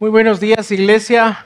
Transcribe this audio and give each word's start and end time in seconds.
Muy 0.00 0.08
buenos 0.08 0.40
días, 0.40 0.70
iglesia. 0.70 1.44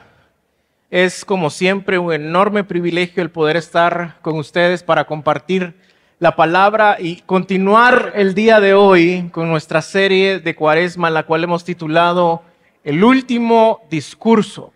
Es 0.89 1.25
como 1.25 1.49
siempre 1.49 1.99
un 1.99 2.13
enorme 2.13 2.63
privilegio 2.63 3.21
el 3.21 3.29
poder 3.29 3.57
estar 3.57 4.15
con 4.21 4.37
ustedes 4.37 4.81
para 4.81 5.03
compartir 5.03 5.75
la 6.19 6.37
palabra 6.37 6.95
y 6.97 7.17
continuar 7.23 8.13
el 8.15 8.33
día 8.33 8.61
de 8.61 8.73
hoy 8.73 9.27
con 9.33 9.49
nuestra 9.49 9.81
serie 9.81 10.39
de 10.39 10.55
Cuaresma, 10.55 11.09
la 11.09 11.23
cual 11.23 11.43
hemos 11.43 11.65
titulado 11.65 12.43
El 12.85 13.03
último 13.03 13.81
discurso, 13.89 14.71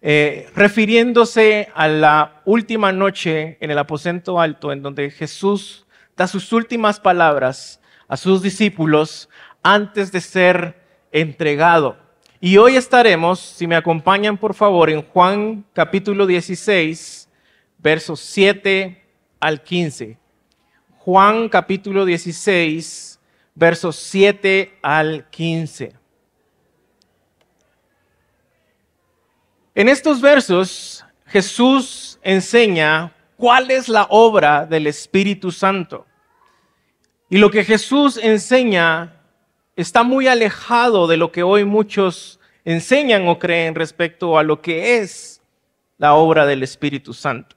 eh, 0.00 0.48
refiriéndose 0.54 1.70
a 1.74 1.88
la 1.88 2.40
última 2.44 2.92
noche 2.92 3.58
en 3.60 3.72
el 3.72 3.78
aposento 3.78 4.40
alto, 4.40 4.70
en 4.70 4.80
donde 4.80 5.10
Jesús 5.10 5.88
da 6.16 6.28
sus 6.28 6.52
últimas 6.52 7.00
palabras 7.00 7.80
a 8.06 8.16
sus 8.16 8.42
discípulos 8.42 9.28
antes 9.64 10.12
de 10.12 10.20
ser 10.20 10.80
entregado. 11.10 12.07
Y 12.40 12.56
hoy 12.56 12.76
estaremos, 12.76 13.40
si 13.40 13.66
me 13.66 13.74
acompañan 13.74 14.38
por 14.38 14.54
favor, 14.54 14.90
en 14.90 15.02
Juan 15.02 15.64
capítulo 15.72 16.24
16, 16.24 17.28
versos 17.78 18.20
7 18.20 19.04
al 19.40 19.60
15. 19.64 20.16
Juan 20.98 21.48
capítulo 21.48 22.04
16, 22.04 23.18
versos 23.56 23.96
7 23.96 24.78
al 24.82 25.28
15. 25.30 25.94
En 29.74 29.88
estos 29.88 30.20
versos 30.20 31.04
Jesús 31.26 32.20
enseña 32.22 33.12
cuál 33.36 33.72
es 33.72 33.88
la 33.88 34.06
obra 34.10 34.64
del 34.64 34.86
Espíritu 34.86 35.50
Santo. 35.50 36.06
Y 37.28 37.38
lo 37.38 37.50
que 37.50 37.64
Jesús 37.64 38.16
enseña 38.16 39.17
está 39.78 40.02
muy 40.02 40.26
alejado 40.26 41.06
de 41.06 41.16
lo 41.16 41.30
que 41.30 41.44
hoy 41.44 41.64
muchos 41.64 42.40
enseñan 42.64 43.28
o 43.28 43.38
creen 43.38 43.76
respecto 43.76 44.36
a 44.36 44.42
lo 44.42 44.60
que 44.60 44.98
es 44.98 45.40
la 45.98 46.14
obra 46.14 46.46
del 46.46 46.64
Espíritu 46.64 47.14
Santo. 47.14 47.54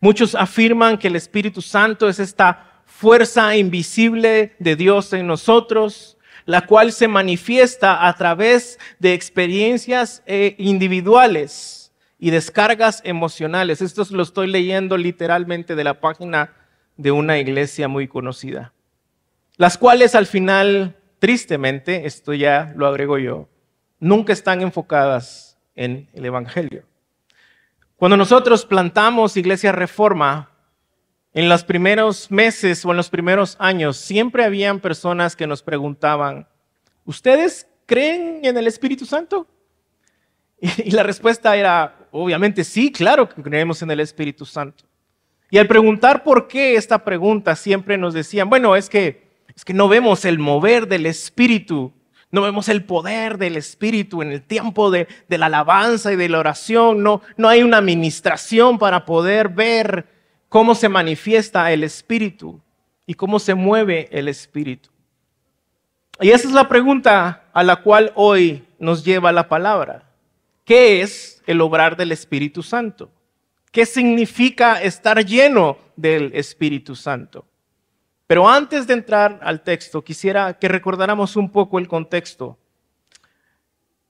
Muchos 0.00 0.34
afirman 0.34 0.96
que 0.96 1.08
el 1.08 1.16
Espíritu 1.16 1.60
Santo 1.60 2.08
es 2.08 2.18
esta 2.18 2.82
fuerza 2.86 3.54
invisible 3.56 4.56
de 4.58 4.74
Dios 4.74 5.12
en 5.12 5.26
nosotros, 5.26 6.16
la 6.46 6.64
cual 6.64 6.92
se 6.92 7.08
manifiesta 7.08 8.08
a 8.08 8.14
través 8.14 8.78
de 8.98 9.12
experiencias 9.12 10.22
eh, 10.24 10.54
individuales 10.56 11.92
y 12.18 12.30
descargas 12.30 13.02
emocionales. 13.04 13.82
Esto 13.82 14.06
lo 14.12 14.22
estoy 14.22 14.46
leyendo 14.46 14.96
literalmente 14.96 15.74
de 15.74 15.84
la 15.84 16.00
página 16.00 16.54
de 16.96 17.10
una 17.10 17.38
iglesia 17.38 17.86
muy 17.86 18.08
conocida, 18.08 18.72
las 19.58 19.76
cuales 19.76 20.14
al 20.14 20.24
final 20.24 20.96
tristemente, 21.20 22.06
esto 22.06 22.34
ya 22.34 22.72
lo 22.74 22.88
agrego 22.88 23.18
yo, 23.18 23.48
nunca 24.00 24.32
están 24.32 24.62
enfocadas 24.62 25.56
en 25.76 26.08
el 26.12 26.24
Evangelio. 26.24 26.82
Cuando 27.96 28.16
nosotros 28.16 28.66
plantamos 28.66 29.36
Iglesia 29.36 29.70
Reforma, 29.70 30.50
en 31.32 31.48
los 31.48 31.62
primeros 31.62 32.30
meses 32.30 32.84
o 32.84 32.90
en 32.90 32.96
los 32.96 33.08
primeros 33.08 33.56
años, 33.60 33.96
siempre 33.96 34.44
habían 34.44 34.80
personas 34.80 35.36
que 35.36 35.46
nos 35.46 35.62
preguntaban, 35.62 36.48
¿ustedes 37.04 37.68
creen 37.86 38.40
en 38.42 38.56
el 38.56 38.66
Espíritu 38.66 39.06
Santo? 39.06 39.46
Y, 40.60 40.90
la 40.90 41.02
respuesta 41.02 41.56
era, 41.56 42.08
obviamente 42.10 42.64
sí, 42.64 42.92
claro 42.92 43.28
que 43.28 43.42
creemos 43.42 43.80
en 43.82 43.90
el 43.90 44.00
Espíritu 44.00 44.44
Santo. 44.44 44.84
Y 45.50 45.58
al 45.58 45.66
preguntar 45.66 46.22
por 46.22 46.48
qué 46.48 46.74
esta 46.74 47.02
pregunta, 47.02 47.56
siempre 47.56 47.96
nos 47.96 48.12
decían, 48.12 48.50
bueno, 48.50 48.76
es 48.76 48.90
que 48.90 49.29
es 49.60 49.64
que 49.66 49.74
no 49.74 49.88
vemos 49.88 50.24
el 50.24 50.38
mover 50.38 50.88
del 50.88 51.04
Espíritu, 51.04 51.92
no 52.30 52.40
vemos 52.40 52.70
el 52.70 52.82
poder 52.82 53.36
del 53.36 53.58
Espíritu 53.58 54.22
en 54.22 54.32
el 54.32 54.40
tiempo 54.40 54.90
de, 54.90 55.06
la 55.28 55.46
alabanza 55.46 56.10
y 56.10 56.16
de 56.16 56.30
la 56.30 56.38
oración, 56.38 57.02
no, 57.02 57.20
no 57.36 57.46
hay 57.46 57.62
una 57.62 57.76
administración 57.76 58.78
para 58.78 59.04
poder 59.04 59.50
ver 59.50 60.06
cómo 60.48 60.74
se 60.74 60.88
manifiesta 60.88 61.70
el 61.72 61.84
Espíritu 61.84 62.58
y 63.04 63.12
cómo 63.12 63.38
se 63.38 63.54
mueve 63.54 64.08
el 64.12 64.28
Espíritu. 64.28 64.88
Y 66.22 66.30
esa 66.30 66.48
es 66.48 66.54
la 66.54 66.66
pregunta 66.66 67.44
a 67.52 67.62
la 67.62 67.82
cual 67.82 68.12
hoy 68.14 68.64
nos 68.78 69.04
lleva 69.04 69.30
la 69.30 69.46
palabra. 69.46 70.04
¿Qué 70.64 71.02
es 71.02 71.42
el 71.46 71.60
obrar 71.60 71.98
del 71.98 72.12
Espíritu 72.12 72.62
Santo? 72.62 73.10
¿Qué 73.70 73.84
significa 73.84 74.82
estar 74.82 75.22
lleno 75.22 75.76
del 75.96 76.30
Espíritu 76.34 76.96
Santo? 76.96 77.44
Pero 78.30 78.48
antes 78.48 78.86
de 78.86 78.94
entrar 78.94 79.40
al 79.42 79.60
texto, 79.62 80.04
quisiera 80.04 80.54
que 80.54 80.68
recordáramos 80.68 81.34
un 81.34 81.50
poco 81.50 81.80
el 81.80 81.88
contexto. 81.88 82.56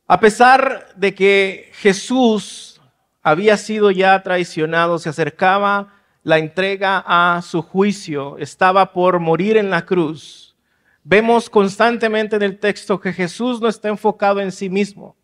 A 0.06 0.20
pesar 0.20 0.88
de 0.94 1.14
que 1.14 1.70
Jesús 1.76 2.82
había 3.22 3.56
sido 3.56 3.90
ya 3.90 4.22
traicionado, 4.22 4.98
se 4.98 5.08
acercaba 5.08 5.94
la 6.22 6.36
entrega 6.36 7.02
a 7.06 7.40
su 7.40 7.62
juicio, 7.62 8.36
estaba 8.36 8.92
por 8.92 9.20
morir 9.20 9.56
en 9.56 9.70
la 9.70 9.86
cruz, 9.86 10.54
vemos 11.02 11.48
constantemente 11.48 12.36
en 12.36 12.42
el 12.42 12.58
texto 12.58 13.00
que 13.00 13.14
Jesús 13.14 13.58
no 13.62 13.68
está 13.68 13.88
enfocado 13.88 14.42
en 14.42 14.52
sí 14.52 14.68
mismo. 14.68 15.16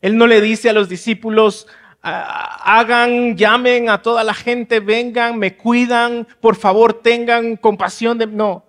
Él 0.00 0.16
no 0.16 0.26
le 0.26 0.40
dice 0.40 0.70
a 0.70 0.72
los 0.72 0.88
discípulos, 0.88 1.66
hagan, 2.04 3.36
llamen 3.36 3.88
a 3.88 4.02
toda 4.02 4.22
la 4.24 4.34
gente, 4.34 4.80
vengan, 4.80 5.38
me 5.38 5.56
cuidan, 5.56 6.26
por 6.40 6.56
favor 6.56 6.92
tengan 6.92 7.56
compasión 7.56 8.18
de... 8.18 8.26
No, 8.26 8.66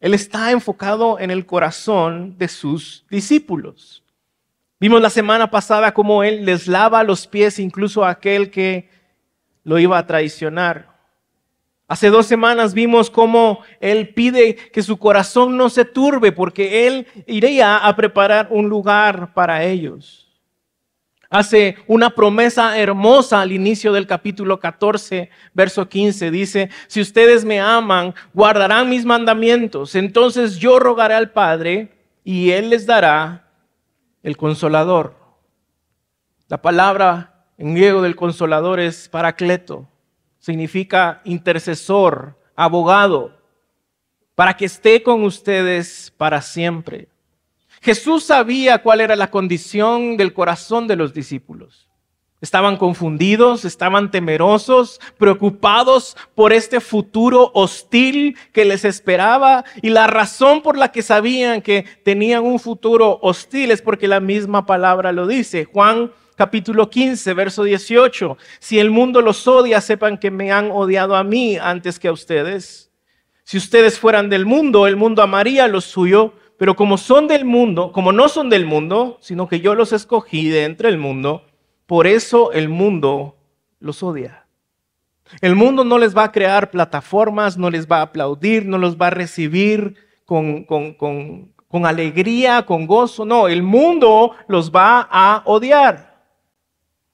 Él 0.00 0.14
está 0.14 0.50
enfocado 0.50 1.18
en 1.20 1.30
el 1.30 1.44
corazón 1.44 2.36
de 2.38 2.48
sus 2.48 3.04
discípulos. 3.10 4.02
Vimos 4.80 5.02
la 5.02 5.10
semana 5.10 5.50
pasada 5.50 5.92
cómo 5.92 6.24
Él 6.24 6.46
les 6.46 6.66
lava 6.66 7.04
los 7.04 7.26
pies 7.26 7.58
incluso 7.58 8.04
a 8.04 8.10
aquel 8.10 8.50
que 8.50 8.88
lo 9.64 9.78
iba 9.78 9.98
a 9.98 10.06
traicionar. 10.06 10.90
Hace 11.88 12.08
dos 12.08 12.26
semanas 12.26 12.72
vimos 12.72 13.10
cómo 13.10 13.60
Él 13.80 14.14
pide 14.14 14.56
que 14.56 14.82
su 14.82 14.96
corazón 14.96 15.58
no 15.58 15.68
se 15.68 15.84
turbe 15.84 16.32
porque 16.32 16.86
Él 16.86 17.06
iría 17.26 17.76
a 17.76 17.94
preparar 17.94 18.48
un 18.50 18.70
lugar 18.70 19.34
para 19.34 19.62
ellos 19.62 20.31
hace 21.32 21.76
una 21.86 22.10
promesa 22.10 22.78
hermosa 22.78 23.40
al 23.40 23.52
inicio 23.52 23.92
del 23.94 24.06
capítulo 24.06 24.60
14, 24.60 25.30
verso 25.54 25.88
15. 25.88 26.30
Dice, 26.30 26.68
si 26.88 27.00
ustedes 27.00 27.42
me 27.42 27.58
aman, 27.58 28.14
guardarán 28.34 28.90
mis 28.90 29.06
mandamientos. 29.06 29.94
Entonces 29.94 30.58
yo 30.58 30.78
rogaré 30.78 31.14
al 31.14 31.30
Padre 31.30 31.90
y 32.22 32.50
Él 32.50 32.68
les 32.68 32.84
dará 32.84 33.48
el 34.22 34.36
consolador. 34.36 35.16
La 36.48 36.60
palabra 36.60 37.46
en 37.56 37.74
griego 37.74 38.02
del 38.02 38.14
consolador 38.14 38.78
es 38.78 39.08
paracleto. 39.08 39.88
Significa 40.38 41.22
intercesor, 41.24 42.38
abogado, 42.54 43.34
para 44.34 44.54
que 44.54 44.66
esté 44.66 45.02
con 45.02 45.24
ustedes 45.24 46.12
para 46.18 46.42
siempre. 46.42 47.08
Jesús 47.82 48.22
sabía 48.22 48.78
cuál 48.78 49.00
era 49.00 49.16
la 49.16 49.30
condición 49.30 50.16
del 50.16 50.32
corazón 50.32 50.86
de 50.86 50.94
los 50.94 51.12
discípulos. 51.12 51.88
Estaban 52.40 52.76
confundidos, 52.76 53.64
estaban 53.64 54.12
temerosos, 54.12 55.00
preocupados 55.18 56.16
por 56.36 56.52
este 56.52 56.80
futuro 56.80 57.50
hostil 57.54 58.36
que 58.52 58.64
les 58.64 58.84
esperaba. 58.84 59.64
Y 59.82 59.90
la 59.90 60.06
razón 60.06 60.62
por 60.62 60.78
la 60.78 60.92
que 60.92 61.02
sabían 61.02 61.60
que 61.60 61.84
tenían 62.04 62.44
un 62.44 62.60
futuro 62.60 63.18
hostil 63.20 63.72
es 63.72 63.82
porque 63.82 64.06
la 64.06 64.20
misma 64.20 64.64
palabra 64.64 65.10
lo 65.10 65.26
dice. 65.26 65.64
Juan 65.64 66.12
capítulo 66.36 66.88
15, 66.88 67.34
verso 67.34 67.64
18. 67.64 68.38
Si 68.60 68.78
el 68.78 68.90
mundo 68.90 69.22
los 69.22 69.48
odia, 69.48 69.80
sepan 69.80 70.18
que 70.18 70.30
me 70.30 70.52
han 70.52 70.70
odiado 70.70 71.16
a 71.16 71.24
mí 71.24 71.56
antes 71.56 71.98
que 71.98 72.06
a 72.06 72.12
ustedes. 72.12 72.92
Si 73.42 73.56
ustedes 73.56 73.98
fueran 73.98 74.30
del 74.30 74.46
mundo, 74.46 74.86
el 74.86 74.94
mundo 74.94 75.20
amaría 75.20 75.66
lo 75.66 75.80
suyo 75.80 76.34
pero 76.58 76.76
como 76.76 76.96
son 76.98 77.26
del 77.28 77.44
mundo, 77.44 77.92
como 77.92 78.12
no 78.12 78.28
son 78.28 78.50
del 78.50 78.66
mundo, 78.66 79.18
sino 79.20 79.48
que 79.48 79.60
yo 79.60 79.74
los 79.74 79.92
escogí 79.92 80.48
de 80.48 80.64
entre 80.64 80.88
el 80.88 80.98
mundo, 80.98 81.44
por 81.86 82.06
eso 82.06 82.52
el 82.52 82.68
mundo 82.68 83.36
los 83.80 84.02
odia. 84.02 84.46
El 85.40 85.56
mundo 85.56 85.84
no 85.84 85.98
les 85.98 86.16
va 86.16 86.24
a 86.24 86.32
crear 86.32 86.70
plataformas, 86.70 87.56
no 87.56 87.70
les 87.70 87.86
va 87.86 87.98
a 87.98 88.02
aplaudir, 88.02 88.66
no 88.66 88.78
los 88.78 88.96
va 88.96 89.08
a 89.08 89.10
recibir 89.10 89.96
con, 90.24 90.64
con, 90.64 90.94
con, 90.94 91.52
con 91.68 91.86
alegría, 91.86 92.66
con 92.66 92.86
gozo. 92.86 93.24
No, 93.24 93.48
el 93.48 93.62
mundo 93.62 94.32
los 94.46 94.70
va 94.70 95.08
a 95.10 95.42
odiar. 95.46 96.12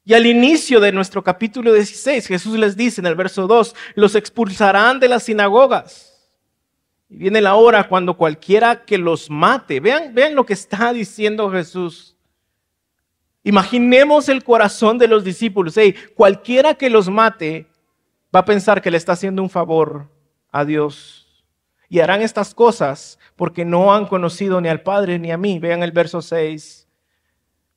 Y 0.05 0.15
al 0.15 0.27
inicio 0.27 0.81
de 0.81 0.91
nuestro 0.91 1.23
capítulo 1.23 1.73
16, 1.73 2.27
Jesús 2.27 2.59
les 2.59 2.77
dice 2.77 3.01
en 3.01 3.07
el 3.07 3.15
verso 3.15 3.47
2, 3.47 3.75
los 3.95 4.15
expulsarán 4.15 5.01
de 5.01 5.09
las 5.09 5.25
sinagogas. 5.25 6.08
Y 7.09 7.17
viene 7.17 7.41
la 7.41 7.55
hora 7.55 7.89
cuando 7.89 8.17
cualquiera 8.17 8.85
que 8.85 8.99
los 8.99 9.31
mate, 9.31 9.81
vean, 9.81 10.35
lo 10.35 10.45
que 10.45 10.53
está 10.53 10.93
diciendo 10.93 11.51
Jesús. 11.51 12.17
Imaginemos 13.43 14.29
el 14.29 14.45
corazón 14.45 14.99
de 14.99 15.09
los 15.09 15.25
discípulos. 15.25 15.77
Hey, 15.77 15.95
cualquiera 16.15 16.75
que 16.75 16.91
los 16.91 17.09
mate 17.09 17.67
va 18.35 18.41
a 18.41 18.45
pensar 18.45 18.83
que 18.83 18.91
le 18.91 18.99
está 18.99 19.13
haciendo 19.13 19.43
un 19.43 19.49
favor 19.49 20.11
a 20.51 20.65
Dios. 20.65 21.45
Y 21.89 22.01
harán 22.01 22.21
estas 22.21 22.55
cosas 22.55 23.19
porque 23.37 23.65
no 23.65 23.95
han 23.95 24.07
conocido 24.07 24.61
ni 24.61 24.69
al 24.69 24.83
Padre 24.83 25.19
ni 25.19 25.31
a 25.31 25.39
mí. 25.39 25.59
Vean 25.59 25.83
el 25.83 25.93
verso 25.93 26.21
6. 26.21 26.87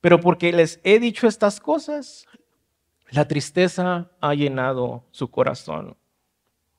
Pero 0.02 0.20
porque 0.20 0.52
les 0.52 0.78
he 0.84 0.98
dicho 0.98 1.26
estas 1.26 1.58
cosas, 1.58 2.26
la 3.10 3.26
tristeza 3.26 4.10
ha 4.20 4.34
llenado 4.34 5.04
su 5.10 5.30
corazón. 5.30 5.96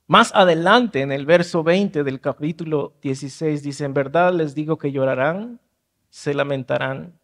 Más 0.08 0.34
adelante, 0.36 1.02
en 1.02 1.12
el 1.12 1.26
verso 1.26 1.64
20 1.64 2.04
del 2.04 2.20
capítulo 2.20 2.94
16, 3.02 3.64
dice, 3.64 3.86
en 3.86 3.94
verdad 3.94 4.34
les 4.34 4.54
digo 4.54 4.78
que 4.78 4.92
llorarán, 4.92 5.62
se 6.10 6.34
lamentarán. 6.34 7.18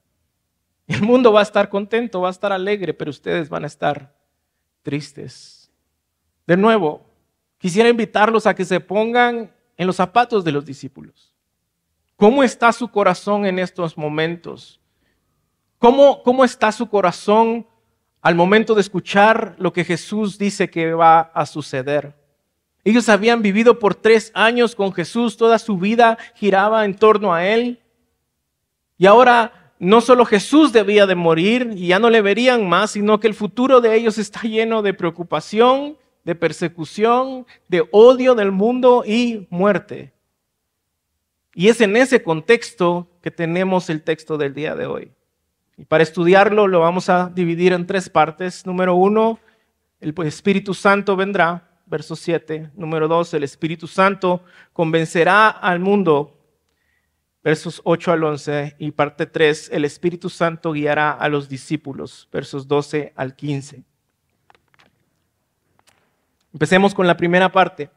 El 0.88 1.02
mundo 1.02 1.34
va 1.34 1.42
a 1.42 1.44
estar 1.44 1.70
contento, 1.70 2.22
va 2.22 2.30
a 2.30 2.32
estar 2.32 2.52
alegre, 2.54 2.94
pero 2.94 3.12
ustedes 3.12 3.50
van 3.50 3.64
a 3.64 3.68
estar 3.68 4.16
tristes. 4.82 5.70
De 6.48 6.56
nuevo, 6.56 7.06
quisiera 7.58 7.90
invitarlos 7.90 8.48
a 8.48 8.56
que 8.56 8.66
se 8.66 8.80
pongan 8.80 9.54
en 9.78 9.88
los 9.88 9.98
zapatos 9.98 10.44
de 10.44 10.52
los 10.52 10.66
discípulos. 10.66 11.36
¿Cómo 12.16 12.44
está 12.44 12.72
su 12.72 12.88
corazón 12.88 13.46
en 13.46 13.60
estos 13.60 13.98
momentos? 13.98 14.82
¿Cómo, 15.78 16.24
cómo 16.24 16.44
está 16.44 16.72
su 16.72 16.90
corazón 16.90 17.68
al 18.22 18.36
momento 18.36 18.74
de 18.74 18.82
escuchar 18.82 19.56
lo 19.58 19.72
que 19.72 19.84
Jesús 19.84 20.38
dice 20.38 20.70
que 20.70 20.94
va 20.94 21.20
a 21.20 21.46
suceder? 21.46 22.19
Ellos 22.84 23.10
habían 23.10 23.42
vivido 23.42 23.80
por 23.80 23.96
tres 23.96 24.32
años 24.34 24.76
con 24.76 24.94
Jesús, 24.94 25.38
toda 25.38 25.60
su 25.60 25.78
vida 25.78 26.18
giraba 26.36 26.86
en 26.86 26.96
torno 26.96 27.34
a 27.34 27.46
Él. 27.46 27.80
Y 28.98 29.06
ahora 29.06 29.74
no 29.80 30.02
solo 30.02 30.26
Jesús 30.26 30.74
debía 30.74 31.06
de 31.06 31.16
morir 31.16 31.74
y 31.76 31.88
ya 31.88 32.00
no 32.00 32.10
le 32.10 32.22
verían 32.22 32.68
más, 32.68 32.92
sino 32.92 33.20
que 33.20 33.28
el 33.28 33.34
futuro 33.34 33.80
de 33.80 33.96
ellos 33.96 34.18
está 34.18 34.42
lleno 34.42 34.82
de 34.82 34.94
preocupación, 34.94 35.98
de 36.26 36.36
persecución, 36.36 37.46
de 37.68 37.88
odio 37.92 38.36
del 38.36 38.52
mundo 38.52 39.04
y 39.06 39.48
muerte. 39.50 40.14
Y 41.54 41.70
es 41.70 41.82
en 41.82 41.96
ese 41.96 42.22
contexto 42.22 43.08
que 43.22 43.32
tenemos 43.32 43.90
el 43.90 44.04
texto 44.04 44.38
del 44.38 44.54
día 44.54 44.76
de 44.76 44.86
hoy. 44.86 45.12
Y 45.78 45.86
para 45.86 46.04
estudiarlo 46.04 46.68
lo 46.68 46.82
vamos 46.82 47.10
a 47.10 47.32
dividir 47.34 47.72
en 47.72 47.88
tres 47.88 48.10
partes. 48.10 48.66
Número 48.66 48.96
uno, 48.96 49.40
el 50.02 50.14
Espíritu 50.26 50.74
Santo 50.74 51.16
vendrá, 51.16 51.69
verso 51.90 52.16
7. 52.16 52.72
Número 52.76 53.08
dos, 53.08 53.34
el 53.34 53.44
Espíritu 53.44 53.88
Santo 53.88 54.44
convencerá 54.74 55.50
al 55.50 55.80
mundo, 55.80 56.38
versos 57.44 57.82
8 57.84 58.12
al 58.12 58.24
11. 58.24 58.76
Y 58.80 58.92
parte 58.92 59.26
3, 59.26 59.72
el 59.74 59.86
Espíritu 59.86 60.30
Santo 60.30 60.72
guiará 60.72 61.12
a 61.12 61.28
los 61.30 61.50
discípulos, 61.50 62.30
versos 62.32 62.68
12 62.68 63.14
al 63.16 63.36
15. 63.36 63.84
Empecemos 66.54 66.94
con 66.94 67.08
la 67.08 67.18
primera 67.18 67.52
parte. 67.52 67.90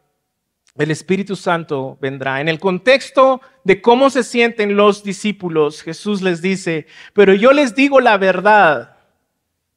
El 0.76 0.90
Espíritu 0.90 1.36
Santo 1.36 1.98
vendrá. 2.00 2.40
En 2.40 2.48
el 2.48 2.58
contexto 2.58 3.42
de 3.62 3.82
cómo 3.82 4.08
se 4.08 4.22
sienten 4.22 4.74
los 4.74 5.04
discípulos, 5.04 5.82
Jesús 5.82 6.22
les 6.22 6.40
dice, 6.40 6.86
pero 7.12 7.34
yo 7.34 7.52
les 7.52 7.74
digo 7.74 8.00
la 8.00 8.16
verdad, 8.16 8.96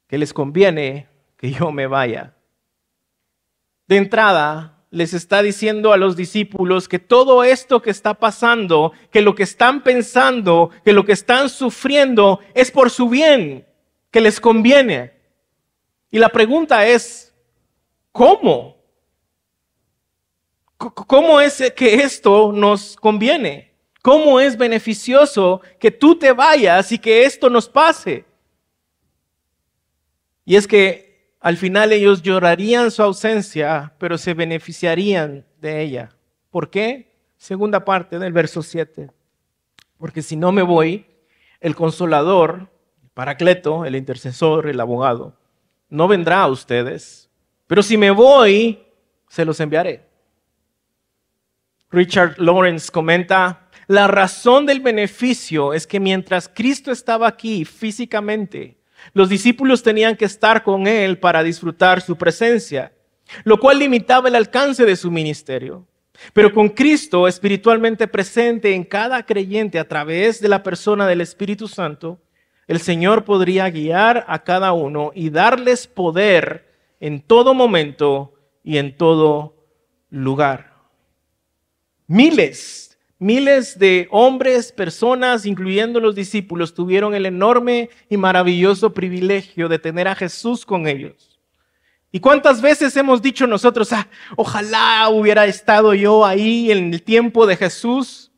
que 0.07 0.17
les 0.17 0.33
conviene 0.33 1.09
que 1.38 1.51
yo 1.51 1.71
me 1.71 1.88
vaya. 1.88 2.34
De 3.87 3.97
entrada, 3.97 4.83
les 4.89 5.13
está 5.13 5.41
diciendo 5.41 5.93
a 5.93 5.97
los 5.97 6.15
discípulos 6.15 6.87
que 6.87 6.99
todo 6.99 7.43
esto 7.43 7.81
que 7.81 7.89
está 7.89 8.13
pasando, 8.15 8.93
que 9.11 9.21
lo 9.21 9.35
que 9.35 9.43
están 9.43 9.83
pensando, 9.83 10.71
que 10.83 10.93
lo 10.93 11.05
que 11.05 11.11
están 11.11 11.49
sufriendo 11.49 12.39
es 12.53 12.71
por 12.71 12.89
su 12.89 13.09
bien, 13.09 13.67
que 14.11 14.21
les 14.21 14.39
conviene. 14.39 15.13
Y 16.09 16.19
la 16.19 16.29
pregunta 16.29 16.87
es, 16.87 17.25
¿Cómo? 18.15 18.77
¿Cómo 20.77 21.41
es 21.41 21.61
que 21.75 21.95
esto 21.95 22.53
nos 22.53 22.95
conviene? 22.95 23.73
¿Cómo 24.01 24.39
es 24.39 24.57
beneficioso 24.57 25.59
que 25.77 25.91
tú 25.91 26.17
te 26.17 26.31
vayas 26.31 26.93
y 26.93 26.97
que 26.97 27.25
esto 27.25 27.49
nos 27.49 27.67
pase? 27.67 28.23
Y 30.45 30.55
es 30.55 30.65
que 30.65 31.04
al 31.45 31.57
final 31.57 31.94
ellos 31.94 32.24
llorarían 32.24 32.89
su 32.89 33.03
ausencia, 33.03 33.94
pero 34.00 34.18
se 34.18 34.33
beneficiarían 34.33 35.45
de 35.62 35.81
ella. 35.81 36.09
¿Por 36.50 36.69
qué? 36.69 37.13
Segunda 37.38 37.86
parte 37.86 38.18
del 38.18 38.33
verso 38.33 38.63
7. 38.63 39.12
Porque 39.97 40.21
si 40.21 40.36
no 40.36 40.51
me 40.51 40.63
voy, 40.63 41.06
el 41.59 41.75
consolador, 41.75 42.69
el 43.03 43.09
paracleto, 43.09 43.86
el 43.86 43.95
intercesor, 43.95 44.68
el 44.68 44.80
abogado, 44.80 45.38
no 45.89 46.07
vendrá 46.07 46.42
a 46.42 46.47
ustedes 46.47 47.25
pero 47.68 47.81
si 47.81 47.98
me 47.98 48.12
voy, 48.12 48.83
se 49.27 49.45
los 49.45 49.59
enviaré. 49.59 50.06
Richard 51.89 52.36
Lawrence 52.38 52.91
comenta, 52.91 53.69
la 53.88 54.07
razón 54.07 54.65
del 54.65 54.81
beneficio 54.81 55.74
es 55.74 55.88
que 55.88 56.00
mientras 56.00 56.50
Cristo 56.50 56.91
estaba 56.91 57.27
aquí 57.27 57.65
físicamente, 57.65 58.77
los 59.13 59.29
discípulos 59.29 59.83
tenían 59.83 60.15
que 60.15 60.25
estar 60.25 60.63
con 60.63 60.87
Él 60.87 61.17
para 61.17 61.43
disfrutar 61.43 62.01
su 62.01 62.17
presencia, 62.17 62.91
lo 63.43 63.59
cual 63.59 63.79
limitaba 63.79 64.27
el 64.27 64.35
alcance 64.35 64.85
de 64.85 64.95
su 64.95 65.11
ministerio. 65.11 65.87
Pero 66.33 66.53
con 66.53 66.69
Cristo 66.69 67.27
espiritualmente 67.27 68.07
presente 68.07 68.73
en 68.73 68.83
cada 68.83 69.25
creyente 69.25 69.79
a 69.79 69.87
través 69.87 70.39
de 70.39 70.47
la 70.47 70.63
persona 70.63 71.07
del 71.07 71.21
Espíritu 71.21 71.67
Santo, 71.67 72.21
el 72.67 72.79
Señor 72.79 73.25
podría 73.25 73.69
guiar 73.69 74.25
a 74.27 74.43
cada 74.43 74.73
uno 74.73 75.11
y 75.13 75.29
darles 75.29 75.87
poder 75.87 76.73
en 76.99 77.21
todo 77.21 77.53
momento 77.53 78.33
y 78.63 78.77
en 78.77 78.95
todo 78.95 79.55
lugar. 80.09 80.73
Miles, 82.07 82.94
miles 83.19 83.79
de 83.79 84.07
hombres, 84.12 84.71
personas, 84.71 85.45
incluyendo 85.45 86.00
los 86.00 86.15
discípulos, 86.15 86.73
tuvieron 86.73 87.15
el 87.15 87.25
enorme 87.25 87.89
y 88.09 88.17
maravilloso 88.17 88.94
privilegio 88.94 89.69
de 89.69 89.79
tener 89.79 90.07
a 90.07 90.15
Jesús 90.15 90.65
con 90.65 90.88
ellos. 90.88 91.39
¿Y 92.12 92.19
cuántas 92.19 92.62
veces 92.62 92.95
hemos 92.95 93.21
dicho 93.21 93.45
nosotros, 93.45 93.91
ah, 93.91 94.07
ojalá 94.38 95.09
hubiera 95.09 95.45
estado 95.45 95.94
yo 95.94 96.25
ahí 96.25 96.71
en 96.71 96.94
el 96.94 97.01
tiempo 97.01 97.45
de 97.45 97.57
Jesús? 97.57 98.31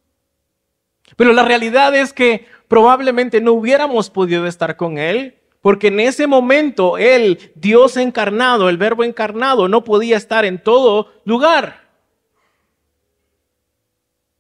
Pero 1.15 1.33
la 1.33 1.44
realidad 1.44 1.95
es 1.95 2.13
que 2.13 2.45
probablemente 2.68 3.39
no 3.39 3.53
hubiéramos 3.53 4.09
podido 4.09 4.47
estar 4.47 4.77
con 4.77 4.97
Él 4.97 5.38
porque 5.62 5.88
en 5.88 6.00
ese 6.00 6.27
momento 6.27 6.97
el 6.97 7.51
Dios 7.56 7.97
encarnado, 7.97 8.69
el 8.69 8.77
verbo 8.77 9.03
encarnado, 9.03 9.68
no 9.68 9.83
podía 9.83 10.15
estar 10.15 10.45
en 10.45 10.62
todo 10.62 11.12
lugar. 11.25 11.87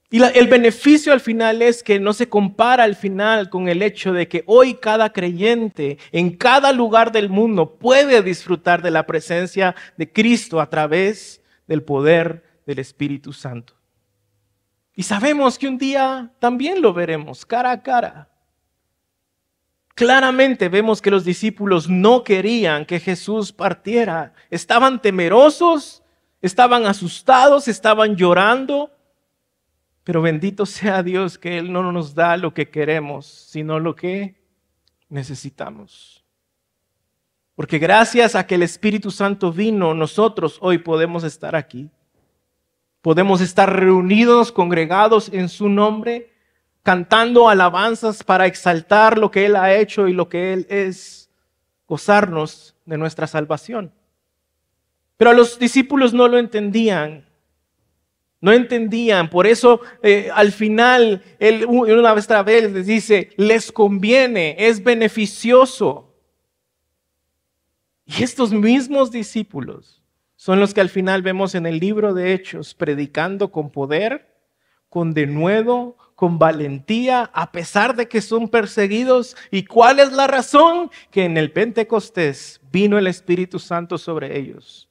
Y 0.09 0.23
el 0.23 0.47
beneficio 0.47 1.11
al 1.11 1.19
final 1.19 1.61
es 1.61 1.83
que 1.83 1.99
no 1.99 2.13
se 2.13 2.29
compara 2.29 2.85
al 2.85 2.95
final 2.95 3.49
con 3.49 3.67
el 3.67 3.81
hecho 3.81 4.13
de 4.13 4.29
que 4.29 4.43
hoy 4.45 4.75
cada 4.75 5.11
creyente 5.11 5.97
en 6.13 6.37
cada 6.37 6.71
lugar 6.71 7.11
del 7.11 7.29
mundo 7.29 7.75
puede 7.75 8.21
disfrutar 8.21 8.81
de 8.81 8.91
la 8.91 9.05
presencia 9.05 9.75
de 9.97 10.09
Cristo 10.11 10.61
a 10.61 10.69
través 10.69 11.41
del 11.67 11.83
poder 11.83 12.43
del 12.65 12.79
Espíritu 12.79 13.33
Santo. 13.33 13.73
Y 14.95 15.03
sabemos 15.03 15.59
que 15.59 15.67
un 15.67 15.77
día 15.77 16.31
también 16.39 16.81
lo 16.81 16.93
veremos 16.93 17.45
cara 17.45 17.71
a 17.71 17.83
cara. 17.83 18.29
Claramente 19.93 20.69
vemos 20.69 21.01
que 21.01 21.11
los 21.11 21.25
discípulos 21.25 21.89
no 21.89 22.23
querían 22.23 22.85
que 22.85 22.99
Jesús 22.99 23.51
partiera. 23.51 24.33
Estaban 24.49 25.01
temerosos, 25.01 26.01
estaban 26.41 26.85
asustados, 26.85 27.67
estaban 27.67 28.15
llorando. 28.15 28.91
Pero 30.07 30.21
bendito 30.21 30.65
sea 30.65 31.03
Dios 31.03 31.37
que 31.37 31.57
Él 31.57 31.69
no 31.69 31.91
nos 31.91 32.15
da 32.15 32.37
lo 32.37 32.53
que 32.53 32.69
queremos, 32.69 33.25
sino 33.25 33.77
lo 33.77 33.93
que 33.93 34.41
necesitamos. 35.09 36.23
Porque 37.55 37.77
gracias 37.77 38.33
a 38.33 38.47
que 38.47 38.55
el 38.55 38.63
Espíritu 38.63 39.11
Santo 39.11 39.51
vino, 39.51 39.93
nosotros 39.93 40.59
hoy 40.61 40.77
podemos 40.77 41.25
estar 41.25 41.57
aquí. 41.57 41.89
Podemos 43.01 43.41
estar 43.41 43.77
reunidos, 43.77 44.53
congregados 44.53 45.27
en 45.33 45.49
su 45.49 45.67
nombre 45.67 46.31
cantando 46.83 47.49
alabanzas 47.49 48.23
para 48.23 48.45
exaltar 48.45 49.17
lo 49.17 49.29
que 49.29 49.45
Él 49.45 49.57
ha 49.57 49.75
hecho 49.75 50.07
y 50.07 50.13
lo 50.13 50.29
que 50.29 50.53
Él 50.53 50.67
es, 50.69 51.29
gozarnos 51.85 52.77
de 52.85 52.97
nuestra 52.97 53.27
salvación. 53.27 53.91
Pero 55.17 55.33
los 55.33 55.59
discípulos 55.59 56.13
no 56.13 56.29
lo 56.29 56.37
entendían. 56.37 57.26
No 58.39 58.51
entendían. 58.51 59.29
Por 59.29 59.47
eso 59.47 59.81
eh, 60.03 60.29
al 60.33 60.51
final, 60.51 61.23
Él 61.39 61.65
una 61.65 62.13
vez 62.13 62.25
otra 62.25 62.43
vez 62.43 62.71
les 62.71 62.85
dice, 62.85 63.31
les 63.37 63.71
conviene, 63.71 64.55
es 64.59 64.83
beneficioso. 64.83 66.15
Y 68.05 68.23
estos 68.23 68.53
mismos 68.53 69.11
discípulos 69.11 70.01
son 70.35 70.59
los 70.59 70.73
que 70.73 70.81
al 70.81 70.89
final 70.89 71.23
vemos 71.23 71.55
en 71.55 71.65
el 71.65 71.79
libro 71.79 72.13
de 72.13 72.33
Hechos, 72.33 72.73
predicando 72.73 73.51
con 73.51 73.71
poder, 73.71 74.33
con 74.87 75.13
denuedo, 75.13 75.97
con 76.15 76.39
valentía, 76.39 77.29
a 77.33 77.51
pesar 77.51 77.95
de 77.95 78.07
que 78.07 78.21
son 78.21 78.47
perseguidos. 78.47 79.35
¿Y 79.51 79.65
cuál 79.65 79.99
es 79.99 80.11
la 80.13 80.27
razón? 80.27 80.89
Que 81.11 81.25
en 81.25 81.37
el 81.37 81.51
Pentecostés 81.51 82.61
vino 82.71 82.97
el 82.97 83.07
Espíritu 83.07 83.59
Santo 83.59 83.97
sobre 83.97 84.37
ellos. 84.37 84.86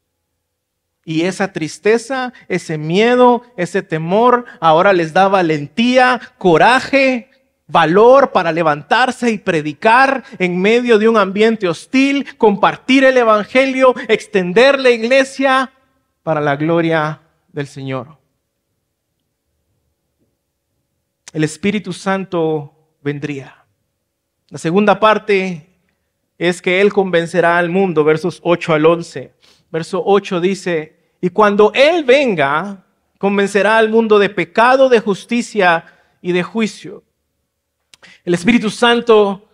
Y 1.09 1.23
esa 1.23 1.53
tristeza, 1.53 2.33
ese 2.49 2.79
miedo, 2.79 3.43
ese 3.57 3.81
temor, 3.81 4.45
ahora 4.59 4.93
les 4.93 5.13
da 5.13 5.29
valentía, 5.29 6.21
coraje 6.37 7.31
valor 7.69 8.33
para 8.33 8.51
levantarse 8.51 9.31
y 9.31 9.39
predicar 9.39 10.25
en 10.41 10.61
medio 10.61 10.99
de 10.99 11.09
un 11.09 11.17
ambiente 11.17 11.69
hostil, 11.69 12.37
compartir 12.37 13.05
el 13.05 13.17
Evangelio, 13.17 13.95
extender 14.09 14.81
la 14.81 14.91
iglesia 14.91 15.73
para 16.25 16.41
la 16.41 16.57
gloria 16.57 17.21
del 17.53 17.69
Señor. 17.69 18.19
El 21.33 21.45
Espíritu 21.45 21.93
Santo 21.93 22.75
vendría. 23.01 23.65
La 24.49 24.59
segunda 24.59 24.99
parte 24.99 25.71
es 26.37 26.61
que 26.61 26.81
Él 26.81 26.93
convencerá 26.93 27.59
al 27.59 27.71
mundo, 27.71 28.03
versos 28.03 28.41
8 28.43 28.75
al 28.75 28.87
11. 28.87 29.33
Verso 29.71 30.03
8 30.05 30.41
dice, 30.41 30.96
y 31.21 31.31
cuando 31.31 31.73
Él 31.75 32.05
venga, 32.05 32.85
convencerá 33.19 33.79
al 33.79 33.89
mundo 33.89 34.19
de 34.19 34.29
pecado, 34.29 34.89
de 34.89 35.01
justicia 35.01 35.85
y 36.21 36.33
de 36.33 36.43
juicio. 36.43 37.03
El 38.25 38.35
Espíritu 38.35 38.71
Santo 38.71 39.49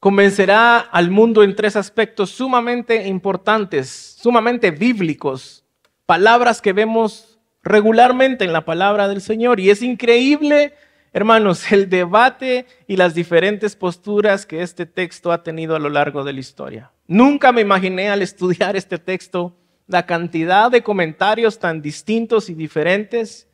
convencerá 0.00 0.78
al 0.78 1.10
mundo 1.10 1.42
en 1.42 1.54
tres 1.54 1.76
aspectos 1.76 2.30
sumamente 2.30 3.06
importantes, 3.08 4.16
sumamente 4.20 4.70
bíblicos, 4.70 5.64
palabras 6.06 6.62
que 6.62 6.72
vemos 6.72 7.38
regularmente 7.62 8.44
en 8.44 8.52
la 8.52 8.64
palabra 8.64 9.08
del 9.08 9.20
Señor. 9.20 9.60
Y 9.60 9.70
es 9.70 9.82
increíble, 9.82 10.74
hermanos, 11.12 11.70
el 11.72 11.90
debate 11.90 12.66
y 12.86 12.96
las 12.96 13.14
diferentes 13.14 13.76
posturas 13.76 14.46
que 14.46 14.62
este 14.62 14.86
texto 14.86 15.32
ha 15.32 15.42
tenido 15.42 15.76
a 15.76 15.80
lo 15.80 15.88
largo 15.88 16.24
de 16.24 16.32
la 16.32 16.40
historia. 16.40 16.92
Nunca 17.06 17.52
me 17.52 17.60
imaginé 17.60 18.08
al 18.08 18.22
estudiar 18.22 18.76
este 18.76 18.98
texto 18.98 19.56
la 19.88 20.06
cantidad 20.06 20.70
de 20.70 20.82
comentarios 20.82 21.58
tan 21.58 21.82
distintos 21.82 22.48
y 22.48 22.54
diferentes, 22.54 23.48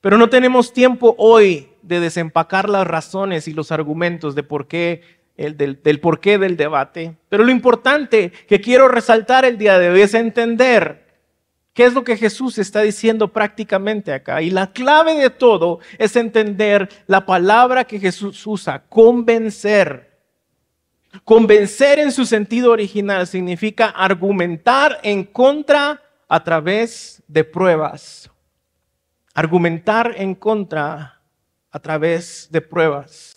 pero 0.00 0.16
no 0.16 0.28
tenemos 0.28 0.72
tiempo 0.72 1.14
hoy 1.18 1.70
de 1.82 2.00
desempacar 2.00 2.68
las 2.68 2.86
razones 2.86 3.48
y 3.48 3.52
los 3.52 3.72
argumentos 3.72 4.34
de 4.34 4.42
por 4.42 4.68
qué, 4.68 5.02
el, 5.36 5.56
del, 5.56 5.82
del 5.82 6.00
porqué 6.00 6.38
del 6.38 6.56
debate. 6.56 7.16
Pero 7.28 7.44
lo 7.44 7.50
importante 7.50 8.30
que 8.46 8.60
quiero 8.60 8.88
resaltar 8.88 9.44
el 9.44 9.58
día 9.58 9.78
de 9.78 9.90
hoy 9.90 10.02
es 10.02 10.14
entender 10.14 11.06
qué 11.72 11.84
es 11.84 11.94
lo 11.94 12.04
que 12.04 12.18
Jesús 12.18 12.58
está 12.58 12.82
diciendo 12.82 13.28
prácticamente 13.28 14.12
acá. 14.12 14.42
Y 14.42 14.50
la 14.50 14.72
clave 14.72 15.14
de 15.14 15.30
todo 15.30 15.80
es 15.98 16.14
entender 16.16 16.90
la 17.06 17.24
palabra 17.24 17.84
que 17.84 17.98
Jesús 17.98 18.46
usa, 18.46 18.82
convencer. 18.88 20.09
Convencer 21.24 21.98
en 21.98 22.12
su 22.12 22.24
sentido 22.24 22.70
original 22.70 23.26
significa 23.26 23.86
argumentar 23.86 25.00
en 25.02 25.24
contra 25.24 26.02
a 26.28 26.44
través 26.44 27.22
de 27.26 27.42
pruebas. 27.44 28.30
Argumentar 29.34 30.14
en 30.16 30.34
contra 30.34 31.20
a 31.70 31.78
través 31.78 32.48
de 32.50 32.60
pruebas. 32.60 33.36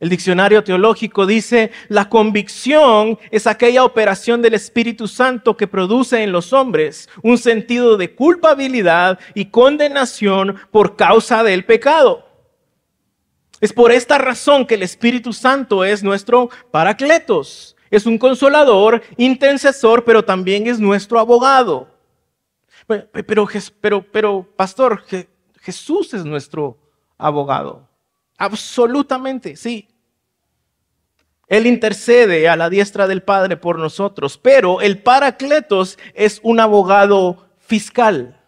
El 0.00 0.08
diccionario 0.08 0.64
teológico 0.64 1.26
dice, 1.26 1.72
la 1.88 2.08
convicción 2.08 3.18
es 3.30 3.46
aquella 3.46 3.84
operación 3.84 4.40
del 4.40 4.54
Espíritu 4.54 5.06
Santo 5.06 5.58
que 5.58 5.66
produce 5.66 6.22
en 6.22 6.32
los 6.32 6.54
hombres 6.54 7.08
un 7.22 7.36
sentido 7.36 7.98
de 7.98 8.14
culpabilidad 8.14 9.18
y 9.34 9.46
condenación 9.46 10.56
por 10.70 10.96
causa 10.96 11.44
del 11.44 11.66
pecado. 11.66 12.29
Es 13.60 13.72
por 13.72 13.92
esta 13.92 14.16
razón 14.16 14.66
que 14.66 14.74
el 14.74 14.82
Espíritu 14.82 15.32
Santo 15.32 15.84
es 15.84 16.02
nuestro 16.02 16.48
paracletos. 16.70 17.76
Es 17.90 18.06
un 18.06 18.16
consolador, 18.18 19.02
intercesor, 19.16 20.04
pero 20.04 20.24
también 20.24 20.66
es 20.66 20.78
nuestro 20.78 21.18
abogado. 21.18 21.88
Pero, 22.86 24.02
pero, 24.10 24.42
pastor, 24.56 25.04
Jesús 25.60 26.14
es 26.14 26.24
nuestro 26.24 26.78
abogado. 27.18 27.86
Absolutamente, 28.38 29.56
sí. 29.56 29.88
Él 31.46 31.66
intercede 31.66 32.48
a 32.48 32.56
la 32.56 32.70
diestra 32.70 33.06
del 33.06 33.22
Padre 33.22 33.56
por 33.56 33.78
nosotros, 33.78 34.38
pero 34.38 34.80
el 34.80 35.02
Paracletos 35.02 35.98
es 36.14 36.40
un 36.42 36.60
abogado 36.60 37.48
fiscal. 37.58 38.39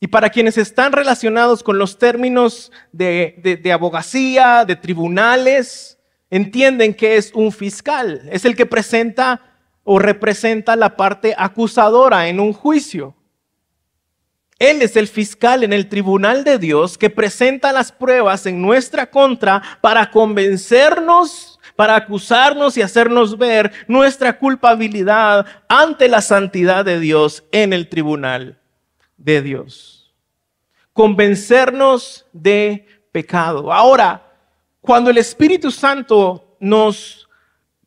Y 0.00 0.06
para 0.06 0.30
quienes 0.30 0.56
están 0.58 0.92
relacionados 0.92 1.62
con 1.62 1.78
los 1.78 1.98
términos 1.98 2.70
de, 2.92 3.70
abogacía, 3.72 4.64
de 4.64 4.76
tribunales, 4.76 5.98
entienden 6.30 6.94
que 6.94 7.16
es 7.16 7.32
un 7.34 7.50
fiscal. 7.50 8.22
Es 8.30 8.44
el 8.44 8.54
que 8.54 8.66
presenta 8.66 9.42
o 9.82 9.98
representa 9.98 10.76
la 10.76 10.96
parte 10.96 11.34
acusadora 11.36 12.28
en 12.28 12.38
un 12.38 12.52
juicio. 12.52 13.16
Él 14.60 14.82
es 14.82 14.96
el 14.96 15.08
fiscal 15.08 15.64
en 15.64 15.72
el 15.72 15.88
tribunal 15.88 16.44
de 16.44 16.58
Dios 16.58 16.98
que 16.98 17.10
presenta 17.10 17.72
las 17.72 17.90
pruebas 17.90 18.46
en 18.46 18.60
nuestra 18.60 19.08
contra 19.08 19.62
para 19.80 20.10
convencernos, 20.10 21.58
para 21.76 21.96
acusarnos 21.96 22.76
y 22.76 22.82
hacernos 22.82 23.38
ver 23.38 23.72
nuestra 23.86 24.38
culpabilidad 24.38 25.46
ante 25.68 26.08
la 26.08 26.20
santidad 26.20 26.84
de 26.84 26.98
Dios 26.98 27.44
en 27.52 27.72
el 27.72 27.88
tribunal 27.88 28.58
de 29.18 29.42
Dios. 29.42 30.14
Convencernos 30.94 32.26
de 32.32 32.86
pecado. 33.12 33.70
Ahora, 33.72 34.32
cuando 34.80 35.10
el 35.10 35.18
Espíritu 35.18 35.70
Santo 35.70 36.56
nos 36.60 37.28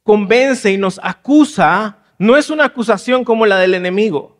convence 0.04 0.72
y 0.72 0.78
nos 0.78 1.00
acusa, 1.02 1.98
no 2.20 2.38
es 2.38 2.50
una 2.50 2.66
acusación 2.66 3.24
como 3.24 3.48
la 3.48 3.58
del 3.58 3.74
enemigo. 3.74 4.40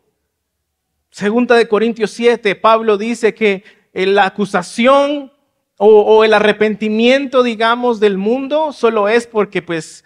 Segunda 1.10 1.56
de 1.56 1.68
Corintios 1.68 2.12
7, 2.12 2.54
Pablo 2.54 2.96
dice 2.96 3.34
que 3.34 3.64
la 3.92 4.26
acusación 4.26 5.32
o, 5.78 6.22
el 6.22 6.32
arrepentimiento, 6.32 7.42
digamos, 7.42 7.98
del 7.98 8.16
mundo 8.16 8.72
solo 8.72 9.08
es 9.08 9.26
porque, 9.26 9.62
pues, 9.62 10.04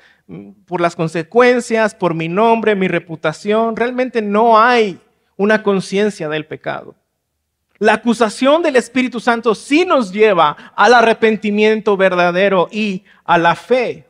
por 0.65 0.81
las 0.81 0.97
consecuencias, 0.97 1.95
por 1.95 2.15
mi 2.15 2.29
nombre, 2.29 2.75
mi 2.75 2.89
reputación, 2.89 3.77
realmente 3.77 4.23
no 4.23 4.59
hay 4.59 4.99
una 5.37 5.63
conciencia 5.63 6.29
del 6.29 6.47
pecado. 6.47 6.95
La 7.79 7.95
acusación 7.95 8.63
del 8.63 8.77
Espíritu 8.77 9.21
Santo 9.21 9.55
sí 9.55 9.85
nos 9.85 10.13
lleva 10.13 10.73
al 10.75 10.95
arrepentimiento 10.95 11.97
verdadero 11.97 12.69
y 12.71 13.05
a 13.25 13.37
la 13.37 13.55
fe. 13.55 14.07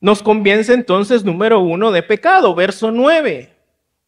Nos 0.00 0.22
convence 0.22 0.74
entonces, 0.74 1.24
número 1.24 1.60
uno, 1.60 1.90
de 1.90 2.02
pecado, 2.02 2.54
verso 2.54 2.90
9 2.90 3.58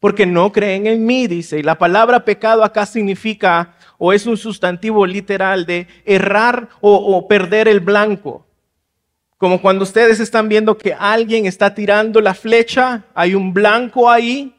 porque 0.00 0.24
no 0.24 0.50
creen 0.50 0.86
en 0.86 1.04
mí, 1.04 1.26
dice. 1.26 1.58
Y 1.58 1.62
la 1.62 1.78
palabra 1.78 2.24
pecado 2.24 2.64
acá 2.64 2.86
significa, 2.86 3.74
o 3.98 4.14
es 4.14 4.26
un 4.26 4.38
sustantivo 4.38 5.06
literal 5.06 5.66
de 5.66 5.86
errar 6.06 6.70
o, 6.80 7.28
perder 7.28 7.68
el 7.68 7.80
blanco. 7.80 8.46
Como 9.36 9.60
cuando 9.60 9.84
ustedes 9.84 10.18
están 10.18 10.48
viendo 10.48 10.76
que 10.76 10.94
alguien 10.94 11.46
está 11.46 11.74
tirando 11.74 12.20
la 12.20 12.34
flecha, 12.34 13.04
hay 13.14 13.34
un 13.34 13.52
blanco 13.52 14.10
ahí. 14.10 14.54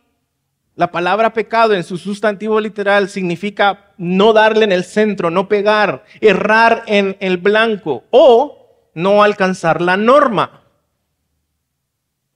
La 0.82 0.90
palabra 0.90 1.32
pecado 1.32 1.76
en 1.76 1.84
su 1.84 1.96
sustantivo 1.96 2.60
literal 2.60 3.08
significa 3.08 3.92
no 4.00 4.34
darle 4.34 4.64
en 4.64 4.72
el 4.72 4.84
centro, 4.84 5.30
no 5.30 5.48
pegar, 5.48 6.06
errar 6.22 6.82
en 6.88 7.18
el 7.20 7.38
blanco 7.38 8.06
o 8.10 8.90
no 8.96 9.22
alcanzar 9.22 9.80
la 9.80 9.96
norma. 9.96 10.64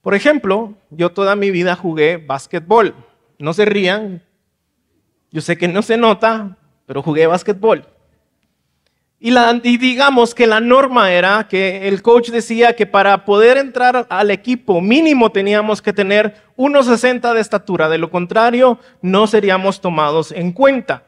Por 0.03 0.13
ejemplo, 0.13 0.75
yo 0.91 1.11
toda 1.11 1.35
mi 1.35 1.49
vida 1.49 1.75
jugué 1.75 2.17
básquetbol. 2.17 2.93
No 3.39 3.51
se 3.51 3.65
rían. 3.65 4.21
Yo 5.31 5.41
sé 5.41 5.57
que 5.57 5.67
no 5.67 5.81
se 5.81 5.97
nota, 5.97 6.55
pero 6.85 7.01
jugué 7.01 7.25
básquetbol. 7.25 7.87
Y, 9.27 9.77
digamos 9.77 10.35
que 10.35 10.45
la 10.45 10.59
norma 10.59 11.11
era 11.11 11.47
que 11.47 11.87
el 11.87 12.03
coach 12.03 12.29
decía 12.29 12.75
que 12.75 12.85
para 12.85 13.25
poder 13.25 13.57
entrar 13.57 14.05
al 14.07 14.29
equipo 14.29 14.81
mínimo 14.81 15.31
teníamos 15.31 15.81
que 15.81 15.93
tener 15.93 16.35
1,60 16.57 17.33
de 17.33 17.41
estatura. 17.41 17.89
De 17.89 17.97
lo 17.97 18.11
contrario, 18.11 18.77
no 19.01 19.25
seríamos 19.25 19.81
tomados 19.81 20.31
en 20.31 20.51
cuenta. 20.51 21.07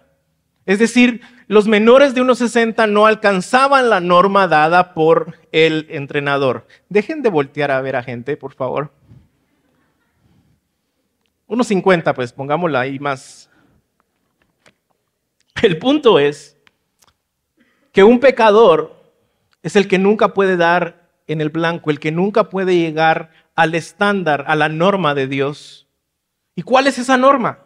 Es 0.66 0.80
decir, 0.80 1.22
los 1.46 1.68
menores 1.68 2.16
de 2.16 2.24
1,60 2.24 2.90
no 2.90 3.06
alcanzaban 3.06 3.88
la 3.92 4.00
norma 4.00 4.48
dada 4.48 4.96
por 4.96 5.36
el 5.52 5.86
entrenador. 5.92 6.66
Dejen 6.90 7.22
de 7.22 7.30
voltear 7.30 7.70
a 7.70 7.82
ver 7.82 7.98
a 7.98 8.02
gente, 8.02 8.36
por 8.36 8.56
favor. 8.56 8.92
1,50, 11.48 12.16
pues 12.16 12.34
pongámosla 12.34 12.80
ahí 12.80 12.98
más. 12.98 13.48
El 15.62 15.78
punto 15.78 16.18
es 16.18 16.57
que 17.98 18.04
un 18.04 18.20
pecador 18.20 18.94
es 19.64 19.76
el 19.76 19.88
que 19.88 19.98
nunca 19.98 20.36
puede 20.36 20.56
dar 20.56 21.10
en 21.26 21.42
el 21.42 21.50
blanco, 21.50 21.90
el 21.90 22.00
que 22.00 22.12
nunca 22.12 22.48
puede 22.48 22.78
llegar 22.78 23.32
al 23.56 23.74
estándar, 23.74 24.46
a 24.48 24.56
la 24.56 24.70
norma 24.70 25.16
de 25.16 25.26
Dios. 25.26 25.88
¿Y 26.54 26.62
cuál 26.62 26.86
es 26.86 27.00
esa 27.00 27.18
norma? 27.18 27.58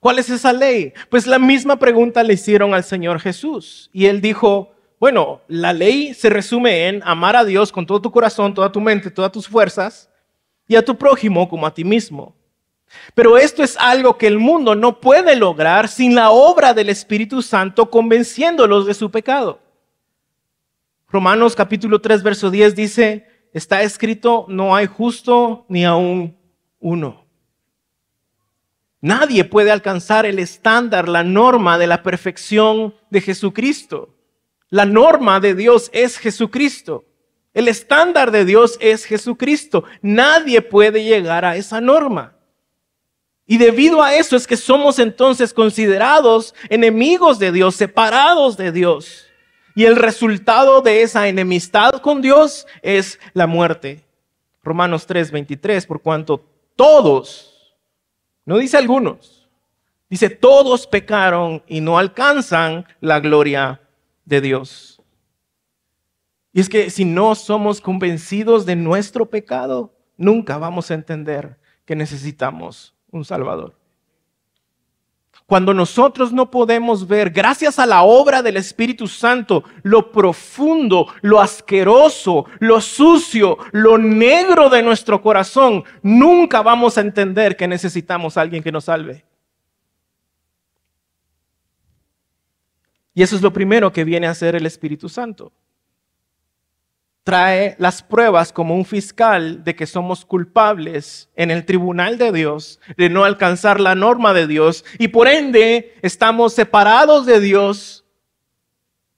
¿Cuál 0.00 0.18
es 0.18 0.28
esa 0.28 0.52
ley? 0.52 0.92
Pues 1.08 1.26
la 1.26 1.38
misma 1.38 1.78
pregunta 1.78 2.22
le 2.22 2.34
hicieron 2.34 2.74
al 2.74 2.84
Señor 2.84 3.20
Jesús. 3.20 3.88
Y 3.94 4.04
él 4.04 4.20
dijo, 4.20 4.74
bueno, 5.00 5.40
la 5.48 5.72
ley 5.72 6.12
se 6.12 6.28
resume 6.28 6.88
en 6.88 7.02
amar 7.02 7.34
a 7.34 7.46
Dios 7.46 7.72
con 7.72 7.86
todo 7.86 8.02
tu 8.02 8.10
corazón, 8.10 8.52
toda 8.52 8.70
tu 8.70 8.82
mente, 8.82 9.10
todas 9.10 9.32
tus 9.32 9.48
fuerzas, 9.48 10.10
y 10.68 10.76
a 10.76 10.84
tu 10.84 10.98
prójimo 10.98 11.48
como 11.48 11.66
a 11.66 11.72
ti 11.72 11.84
mismo. 11.84 12.36
Pero 13.14 13.36
esto 13.36 13.62
es 13.62 13.76
algo 13.76 14.16
que 14.16 14.26
el 14.26 14.38
mundo 14.38 14.74
no 14.74 15.00
puede 15.00 15.36
lograr 15.36 15.88
sin 15.88 16.14
la 16.14 16.30
obra 16.30 16.74
del 16.74 16.88
Espíritu 16.88 17.42
Santo 17.42 17.90
convenciéndolos 17.90 18.86
de 18.86 18.94
su 18.94 19.10
pecado. 19.10 19.60
Romanos 21.08 21.54
capítulo 21.54 22.00
3, 22.00 22.22
verso 22.22 22.50
10 22.50 22.74
dice, 22.74 23.26
está 23.52 23.82
escrito, 23.82 24.46
no 24.48 24.74
hay 24.74 24.86
justo 24.86 25.66
ni 25.68 25.84
aún 25.84 26.36
uno. 26.80 27.26
Nadie 29.02 29.44
puede 29.44 29.70
alcanzar 29.70 30.26
el 30.26 30.38
estándar, 30.38 31.08
la 31.08 31.24
norma 31.24 31.76
de 31.76 31.88
la 31.88 32.02
perfección 32.02 32.94
de 33.10 33.20
Jesucristo. 33.20 34.14
La 34.70 34.86
norma 34.86 35.40
de 35.40 35.54
Dios 35.54 35.90
es 35.92 36.16
Jesucristo. 36.16 37.04
El 37.52 37.68
estándar 37.68 38.30
de 38.30 38.44
Dios 38.44 38.78
es 38.80 39.04
Jesucristo. 39.04 39.84
Nadie 40.00 40.62
puede 40.62 41.04
llegar 41.04 41.44
a 41.44 41.56
esa 41.56 41.80
norma. 41.80 42.36
Y 43.52 43.58
debido 43.58 44.02
a 44.02 44.14
eso 44.14 44.34
es 44.34 44.46
que 44.46 44.56
somos 44.56 44.98
entonces 44.98 45.52
considerados 45.52 46.54
enemigos 46.70 47.38
de 47.38 47.52
Dios, 47.52 47.76
separados 47.76 48.56
de 48.56 48.72
Dios. 48.72 49.26
Y 49.74 49.84
el 49.84 49.96
resultado 49.96 50.80
de 50.80 51.02
esa 51.02 51.28
enemistad 51.28 52.00
con 52.00 52.22
Dios 52.22 52.66
es 52.80 53.20
la 53.34 53.46
muerte. 53.46 54.06
Romanos 54.62 55.06
3:23, 55.06 55.86
por 55.86 56.00
cuanto 56.00 56.42
todos, 56.76 57.76
no 58.46 58.56
dice 58.56 58.78
algunos, 58.78 59.46
dice 60.08 60.30
todos 60.30 60.86
pecaron 60.86 61.62
y 61.66 61.82
no 61.82 61.98
alcanzan 61.98 62.86
la 63.00 63.20
gloria 63.20 63.82
de 64.24 64.40
Dios. 64.40 65.02
Y 66.54 66.60
es 66.62 66.70
que 66.70 66.88
si 66.88 67.04
no 67.04 67.34
somos 67.34 67.82
convencidos 67.82 68.64
de 68.64 68.76
nuestro 68.76 69.28
pecado, 69.28 69.94
nunca 70.16 70.56
vamos 70.56 70.90
a 70.90 70.94
entender 70.94 71.58
que 71.84 71.94
necesitamos 71.94 72.94
un 73.12 73.24
Salvador. 73.24 73.74
Cuando 75.46 75.74
nosotros 75.74 76.32
no 76.32 76.50
podemos 76.50 77.06
ver, 77.06 77.30
gracias 77.30 77.78
a 77.78 77.86
la 77.86 78.02
obra 78.02 78.42
del 78.42 78.56
Espíritu 78.56 79.06
Santo, 79.06 79.64
lo 79.82 80.10
profundo, 80.10 81.08
lo 81.20 81.40
asqueroso, 81.40 82.46
lo 82.58 82.80
sucio, 82.80 83.58
lo 83.72 83.98
negro 83.98 84.70
de 84.70 84.82
nuestro 84.82 85.20
corazón, 85.20 85.84
nunca 86.02 86.62
vamos 86.62 86.96
a 86.96 87.02
entender 87.02 87.56
que 87.56 87.68
necesitamos 87.68 88.36
a 88.36 88.40
alguien 88.40 88.62
que 88.62 88.72
nos 88.72 88.84
salve. 88.84 89.24
Y 93.14 93.22
eso 93.22 93.36
es 93.36 93.42
lo 93.42 93.52
primero 93.52 93.92
que 93.92 94.04
viene 94.04 94.26
a 94.26 94.30
hacer 94.30 94.56
el 94.56 94.64
Espíritu 94.64 95.08
Santo. 95.08 95.52
Trae 97.24 97.76
las 97.78 98.02
pruebas 98.02 98.52
como 98.52 98.74
un 98.74 98.84
fiscal 98.84 99.62
de 99.62 99.76
que 99.76 99.86
somos 99.86 100.24
culpables 100.24 101.30
en 101.36 101.50
el 101.50 101.64
tribunal 101.64 102.18
de 102.18 102.32
Dios, 102.32 102.80
de 102.96 103.08
no 103.08 103.24
alcanzar 103.24 103.80
la 103.80 103.94
norma 103.94 104.32
de 104.32 104.46
Dios 104.46 104.84
y 104.98 105.08
por 105.08 105.28
ende 105.28 105.94
estamos 106.02 106.52
separados 106.52 107.24
de 107.24 107.40
Dios. 107.40 108.04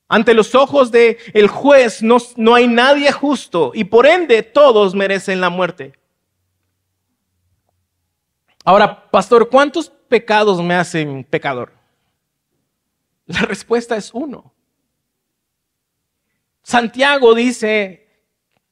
Ante 0.07 0.35
los 0.35 0.55
ojos 0.55 0.91
del 0.91 1.17
el 1.33 1.49
juez 1.49 2.03
no, 2.03 2.19
no 2.37 2.55
hay 2.55 2.69
nadie 2.69 3.11
justo 3.11 3.73
y 3.75 3.85
por 3.85 4.07
ende 4.07 4.43
todos 4.43 4.95
merecen 4.95 5.41
la 5.41 5.49
muerte. 5.49 5.95
Ahora, 8.65 9.11
pastor, 9.11 9.51
¿cuántos 9.51 9.91
pecados 9.91 10.63
me 10.63 10.75
hacen 10.75 11.25
pecador? 11.25 11.73
La 13.27 13.41
respuesta 13.41 13.97
es 13.97 14.13
uno. 14.13 14.54
Santiago 16.65 17.35
dice 17.35 18.09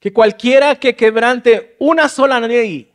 que 0.00 0.12
cualquiera 0.12 0.76
que 0.76 0.96
quebrante 0.96 1.76
una 1.78 2.08
sola 2.08 2.40
ley 2.40 2.90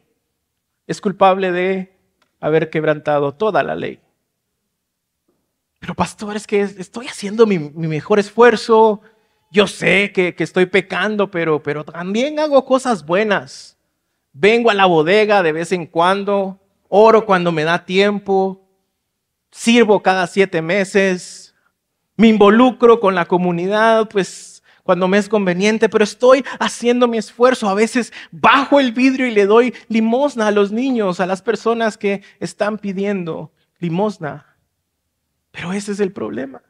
es 0.87 0.99
culpable 0.99 1.51
de 1.51 1.95
haber 2.39 2.71
quebrantado 2.71 3.33
toda 3.33 3.61
la 3.61 3.75
ley. 3.75 3.99
Pero 5.79 5.93
pastor, 5.93 6.35
es 6.35 6.47
que 6.47 6.61
estoy 6.61 7.07
haciendo 7.07 7.45
mi, 7.45 7.59
mejor 7.59 8.17
esfuerzo. 8.17 9.01
Yo 9.51 9.67
sé 9.67 10.11
que, 10.11 10.33
estoy 10.39 10.65
pecando, 10.65 11.29
pero, 11.29 11.61
pero 11.61 11.85
también 11.85 12.39
hago 12.39 12.65
cosas 12.65 13.05
buenas. 13.05 13.77
Vengo 14.33 14.71
a 14.71 14.73
la 14.73 14.87
bodega 14.87 15.43
de 15.43 15.51
vez 15.51 15.71
en 15.71 15.85
cuando, 15.85 16.59
oro 16.89 17.25
cuando 17.25 17.51
me 17.51 17.63
da 17.63 17.85
tiempo, 17.85 18.67
sirvo 19.51 20.01
cada 20.01 20.25
siete 20.25 20.63
meses, 20.63 21.55
me 22.15 22.27
involucro 22.27 22.99
con 22.99 23.13
la 23.13 23.25
comunidad, 23.25 24.09
pues 24.09 24.56
cuando 24.87 25.07
me 25.07 25.19
es 25.19 25.29
conveniente, 25.29 25.87
pero 25.87 26.03
estoy 26.03 26.43
haciendo 26.59 27.07
mi 27.07 27.19
esfuerzo. 27.19 27.69
A 27.69 27.75
veces 27.75 28.11
bajo 28.31 28.79
el 28.79 28.91
vidrio 28.91 29.27
y 29.27 29.31
le 29.31 29.45
doy 29.45 29.75
limosna 29.87 30.47
a 30.47 30.51
los 30.51 30.71
niños, 30.71 31.19
a 31.19 31.27
las 31.27 31.43
personas 31.43 31.95
que 31.95 32.23
están 32.39 32.79
pidiendo 32.79 33.51
limosna. 33.77 34.57
Pero 35.51 35.73
ese 35.73 35.91
es 35.91 35.99
el 35.99 36.11
problema. 36.11 36.63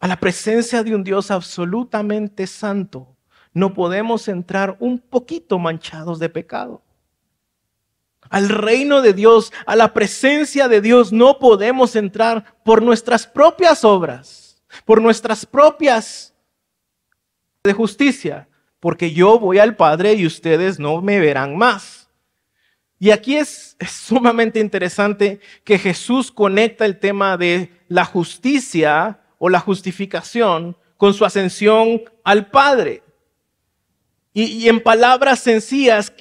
A 0.00 0.06
la 0.06 0.20
presencia 0.20 0.82
de 0.84 0.94
un 0.94 1.02
Dios 1.02 1.30
absolutamente 1.30 2.46
santo, 2.46 3.16
no 3.54 3.72
podemos 3.72 4.28
entrar 4.28 4.76
un 4.78 4.98
poquito 4.98 5.58
manchados 5.58 6.18
de 6.18 6.28
pecado 6.28 6.82
al 8.30 8.48
reino 8.48 9.00
de 9.00 9.12
Dios, 9.14 9.52
a 9.66 9.76
la 9.76 9.94
presencia 9.94 10.68
de 10.68 10.80
Dios, 10.80 11.12
no 11.12 11.38
podemos 11.38 11.96
entrar 11.96 12.56
por 12.64 12.82
nuestras 12.82 13.26
propias 13.26 13.84
obras, 13.84 14.62
por 14.84 15.00
nuestras 15.00 15.46
propias 15.46 16.34
de 17.68 17.74
justicia, 17.74 18.48
porque 18.80 19.12
yo 19.12 19.38
voy 19.38 19.60
al 19.60 19.76
Padre 19.76 20.14
y 20.14 20.26
ustedes 20.26 20.80
no 20.80 21.00
me 21.00 21.20
verán 21.20 21.56
más. 21.56 22.08
Y 22.98 23.10
aquí 23.10 23.36
es, 23.36 23.76
sumamente 23.88 24.58
interesante 24.58 25.38
que 25.62 25.78
Jesús 25.78 26.32
conecta 26.32 26.84
el 26.84 26.98
tema 26.98 27.36
de 27.36 27.70
la 27.86 28.04
justicia 28.04 29.20
o 29.38 29.48
la 29.48 29.60
justificación 29.60 30.76
con 30.96 31.14
su 31.14 31.24
ascensión 31.24 32.02
al 32.24 32.50
Padre. 32.50 33.02
Y, 34.32 34.68
en 34.68 34.80
palabras 34.80 35.40
sencillas, 35.40 36.12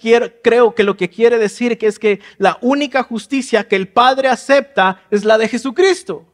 creo 0.43 0.73
que 0.73 0.83
lo 0.83 0.97
que 0.97 1.09
quiere 1.09 1.37
decir 1.37 1.77
que 1.77 1.87
es 1.87 1.99
que 1.99 2.19
la 2.37 2.57
única 2.61 3.03
justicia 3.03 3.67
que 3.67 3.75
el 3.75 3.87
Padre 3.87 4.27
acepta 4.27 5.03
es 5.11 5.23
la 5.23 5.37
de 5.37 5.47
Jesucristo. 5.47 6.25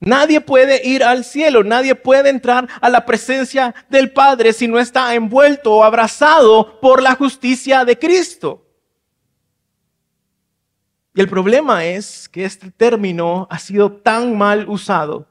Nadie 0.00 0.40
puede 0.40 0.86
ir 0.86 1.02
al 1.02 1.24
cielo, 1.24 1.64
nadie 1.64 1.94
puede 1.94 2.28
entrar 2.28 2.68
a 2.80 2.90
la 2.90 3.06
presencia 3.06 3.74
del 3.88 4.12
Padre 4.12 4.52
si 4.52 4.68
no 4.68 4.78
está 4.78 5.14
envuelto 5.14 5.72
o 5.74 5.84
abrazado 5.84 6.80
por 6.80 7.02
la 7.02 7.14
justicia 7.14 7.84
de 7.84 7.98
Cristo. 7.98 8.66
Y 11.14 11.20
el 11.20 11.28
problema 11.28 11.84
es 11.84 12.28
que 12.28 12.44
este 12.44 12.70
término 12.70 13.46
ha 13.48 13.58
sido 13.58 13.92
tan 13.92 14.36
mal 14.36 14.68
usado, 14.68 15.28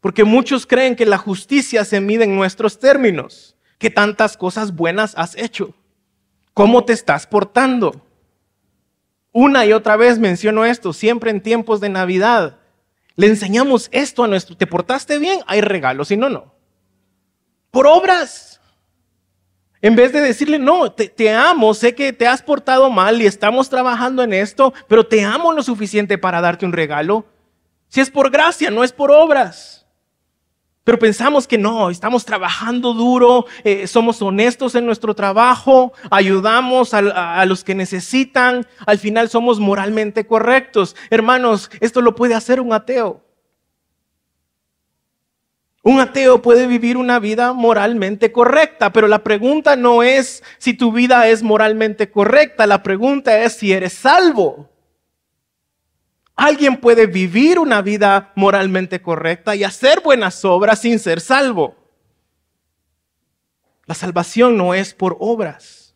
porque 0.00 0.24
muchos 0.24 0.66
creen 0.66 0.96
que 0.96 1.06
la 1.06 1.18
justicia 1.18 1.84
se 1.84 2.00
mide 2.00 2.24
en 2.24 2.34
nuestros 2.34 2.78
términos. 2.78 3.56
¿Qué 3.78 3.90
tantas 3.90 4.36
cosas 4.36 4.74
buenas 4.74 5.14
has 5.16 5.36
hecho? 5.36 5.72
¿Cómo 6.52 6.84
te 6.84 6.92
estás 6.92 7.26
portando? 7.26 8.04
Una 9.32 9.64
y 9.66 9.72
otra 9.72 9.96
vez 9.96 10.18
menciono 10.18 10.64
esto, 10.64 10.92
siempre 10.92 11.30
en 11.30 11.40
tiempos 11.40 11.80
de 11.80 11.88
Navidad. 11.88 12.58
Le 13.16 13.28
enseñamos 13.28 13.88
esto 13.92 14.24
a 14.24 14.28
nuestro, 14.28 14.56
¿te 14.56 14.66
portaste 14.66 15.18
bien? 15.18 15.40
Hay 15.46 15.60
regalos, 15.60 16.08
si 16.08 16.16
no, 16.16 16.28
no. 16.28 16.54
Por 17.70 17.86
obras. 17.86 18.60
En 19.80 19.96
vez 19.96 20.12
de 20.12 20.20
decirle, 20.20 20.58
no, 20.58 20.90
te, 20.92 21.08
te, 21.08 21.32
amo, 21.32 21.74
sé 21.74 21.94
que 21.94 22.12
te 22.12 22.26
has 22.26 22.42
portado 22.42 22.90
mal 22.90 23.20
y 23.20 23.26
estamos 23.26 23.68
trabajando 23.68 24.22
en 24.22 24.32
esto, 24.32 24.72
pero 24.88 25.06
te 25.06 25.22
amo 25.24 25.52
lo 25.52 25.62
suficiente 25.62 26.16
para 26.16 26.40
darte 26.40 26.64
un 26.64 26.72
regalo. 26.72 27.26
Si 27.88 28.00
es 28.00 28.10
por 28.10 28.30
gracia, 28.30 28.70
no 28.70 28.82
es 28.82 28.92
por 28.92 29.10
obras. 29.10 29.83
Pero 30.84 30.98
pensamos 30.98 31.48
que 31.48 31.56
no, 31.56 31.88
estamos 31.88 32.26
trabajando 32.26 32.92
duro, 32.92 33.46
eh, 33.64 33.86
somos 33.86 34.20
honestos 34.20 34.74
en 34.74 34.84
nuestro 34.84 35.14
trabajo, 35.14 35.94
ayudamos 36.10 36.92
a, 36.92 37.40
a, 37.40 37.46
los 37.46 37.64
que 37.64 37.74
necesitan, 37.74 38.66
al 38.86 38.98
final 38.98 39.30
somos 39.30 39.58
moralmente 39.58 40.26
correctos. 40.26 40.94
Hermanos, 41.08 41.70
esto 41.80 42.02
lo 42.02 42.14
puede 42.14 42.34
hacer 42.34 42.60
un 42.60 42.74
ateo. 42.74 43.22
Un 45.82 46.00
ateo 46.00 46.42
puede 46.42 46.66
vivir 46.66 46.98
una 46.98 47.18
vida 47.18 47.54
moralmente 47.54 48.30
correcta, 48.30 48.92
pero 48.92 49.08
la 49.08 49.22
pregunta 49.22 49.76
no 49.76 50.02
es 50.02 50.42
si 50.58 50.74
tu 50.74 50.92
vida 50.92 51.28
es 51.28 51.42
moralmente 51.42 52.10
correcta, 52.10 52.66
la 52.66 52.82
pregunta 52.82 53.38
es 53.42 53.54
si 53.54 53.72
eres 53.72 53.94
salvo. 53.94 54.73
Alguien 56.36 56.78
puede 56.78 57.06
vivir 57.06 57.58
una 57.58 57.80
vida 57.80 58.32
moralmente 58.34 59.00
correcta 59.00 59.54
y 59.54 59.62
hacer 59.62 60.00
buenas 60.02 60.44
obras 60.44 60.80
sin 60.80 60.98
ser 60.98 61.20
salvo. 61.20 61.76
La 63.86 63.94
salvación 63.94 64.56
no 64.56 64.74
es 64.74 64.94
por 64.94 65.16
obras. 65.20 65.94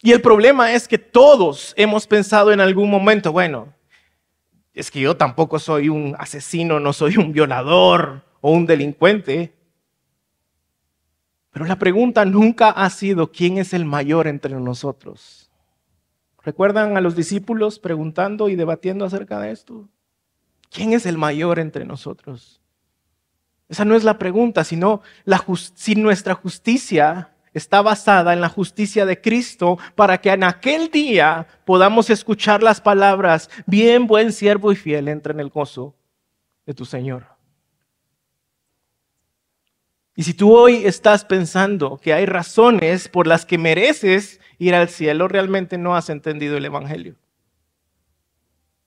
Y 0.00 0.12
el 0.12 0.20
problema 0.20 0.72
es 0.72 0.88
que 0.88 0.98
todos 0.98 1.74
hemos 1.76 2.06
pensado 2.06 2.52
en 2.52 2.60
algún 2.60 2.90
momento, 2.90 3.32
bueno, 3.32 3.74
es 4.72 4.90
que 4.90 5.00
yo 5.00 5.16
tampoco 5.16 5.58
soy 5.58 5.88
un 5.88 6.16
asesino, 6.18 6.80
no 6.80 6.92
soy 6.92 7.16
un 7.16 7.32
violador 7.32 8.24
o 8.40 8.50
un 8.52 8.66
delincuente. 8.66 9.54
Pero 11.50 11.66
la 11.66 11.78
pregunta 11.78 12.24
nunca 12.24 12.70
ha 12.70 12.90
sido 12.90 13.30
quién 13.30 13.58
es 13.58 13.72
el 13.72 13.84
mayor 13.84 14.26
entre 14.26 14.54
nosotros. 14.54 15.43
¿Recuerdan 16.44 16.96
a 16.96 17.00
los 17.00 17.16
discípulos 17.16 17.78
preguntando 17.78 18.48
y 18.48 18.56
debatiendo 18.56 19.04
acerca 19.04 19.40
de 19.40 19.50
esto? 19.50 19.88
¿Quién 20.70 20.92
es 20.92 21.06
el 21.06 21.16
mayor 21.16 21.58
entre 21.58 21.84
nosotros? 21.84 22.60
Esa 23.68 23.84
no 23.84 23.94
es 23.94 24.04
la 24.04 24.18
pregunta, 24.18 24.62
sino 24.62 25.00
si 25.74 25.94
nuestra 25.94 26.34
justicia 26.34 27.30
está 27.54 27.80
basada 27.80 28.34
en 28.34 28.40
la 28.40 28.48
justicia 28.48 29.06
de 29.06 29.20
Cristo 29.20 29.78
para 29.94 30.18
que 30.18 30.30
en 30.30 30.44
aquel 30.44 30.90
día 30.90 31.46
podamos 31.64 32.10
escuchar 32.10 32.62
las 32.62 32.80
palabras, 32.80 33.48
bien 33.66 34.06
buen 34.06 34.32
siervo 34.32 34.70
y 34.72 34.76
fiel, 34.76 35.08
entra 35.08 35.32
en 35.32 35.40
el 35.40 35.48
gozo 35.48 35.94
de 36.66 36.74
tu 36.74 36.84
Señor. 36.84 37.33
Y 40.16 40.22
si 40.22 40.34
tú 40.34 40.54
hoy 40.56 40.86
estás 40.86 41.24
pensando 41.24 41.98
que 41.98 42.12
hay 42.12 42.26
razones 42.26 43.08
por 43.08 43.26
las 43.26 43.44
que 43.44 43.58
mereces 43.58 44.40
ir 44.58 44.74
al 44.74 44.88
cielo, 44.88 45.26
realmente 45.26 45.76
no 45.76 45.96
has 45.96 46.08
entendido 46.08 46.56
el 46.56 46.64
Evangelio. 46.64 47.16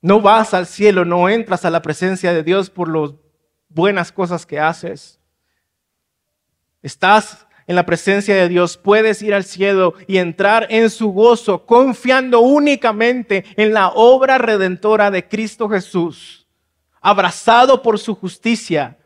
No 0.01 0.21
vas 0.21 0.53
al 0.53 0.67
cielo, 0.67 1.03
no 1.03 1.27
entras 1.27 1.65
a 1.65 1.69
la 1.69 1.81
presencia 1.81 2.33
de 2.33 2.43
Dios 2.43 2.69
por 2.69 2.87
las 2.87 3.13
buenas 3.67 4.11
cosas 4.11 4.45
que 4.45 4.59
haces. 4.59 5.19
Estás 6.81 7.45
en 7.65 7.75
la 7.75 7.85
presencia 7.85 8.33
de 8.33 8.47
Dios, 8.47 8.77
puedes 8.77 9.21
ir 9.21 9.33
al 9.33 9.43
cielo 9.43 9.95
y 10.07 10.19
entrar 10.19 10.67
en 10.69 10.89
su 10.89 11.11
gozo, 11.11 11.65
confiando 11.65 12.39
únicamente 12.39 13.43
en 13.57 13.73
la 13.73 13.89
obra 13.89 14.37
redentora 14.37 15.11
de 15.11 15.27
Cristo 15.27 15.67
Jesús, 15.67 16.47
abrazado 17.01 17.81
por 17.81 17.99
su 17.99 18.15
justicia, 18.15 18.97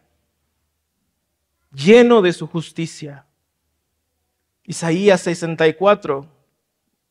lleno 1.74 2.22
de 2.22 2.34
su 2.34 2.48
justicia. 2.48 3.26
Isaías 4.64 5.22
64, 5.22 6.26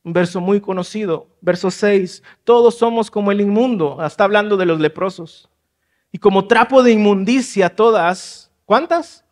un 0.03 0.13
verso 0.13 0.41
muy 0.41 0.61
conocido, 0.61 1.27
verso 1.41 1.69
6, 1.69 2.23
todos 2.43 2.77
somos 2.77 3.11
como 3.11 3.31
el 3.31 3.41
inmundo, 3.41 4.03
está 4.05 4.23
hablando 4.23 4.57
de 4.57 4.65
los 4.65 4.79
leprosos, 4.79 5.49
y 6.11 6.17
como 6.17 6.47
trapo 6.47 6.81
de 6.81 6.91
inmundicia 6.91 7.75
todas, 7.75 8.51
¿cuántas? 8.65 9.23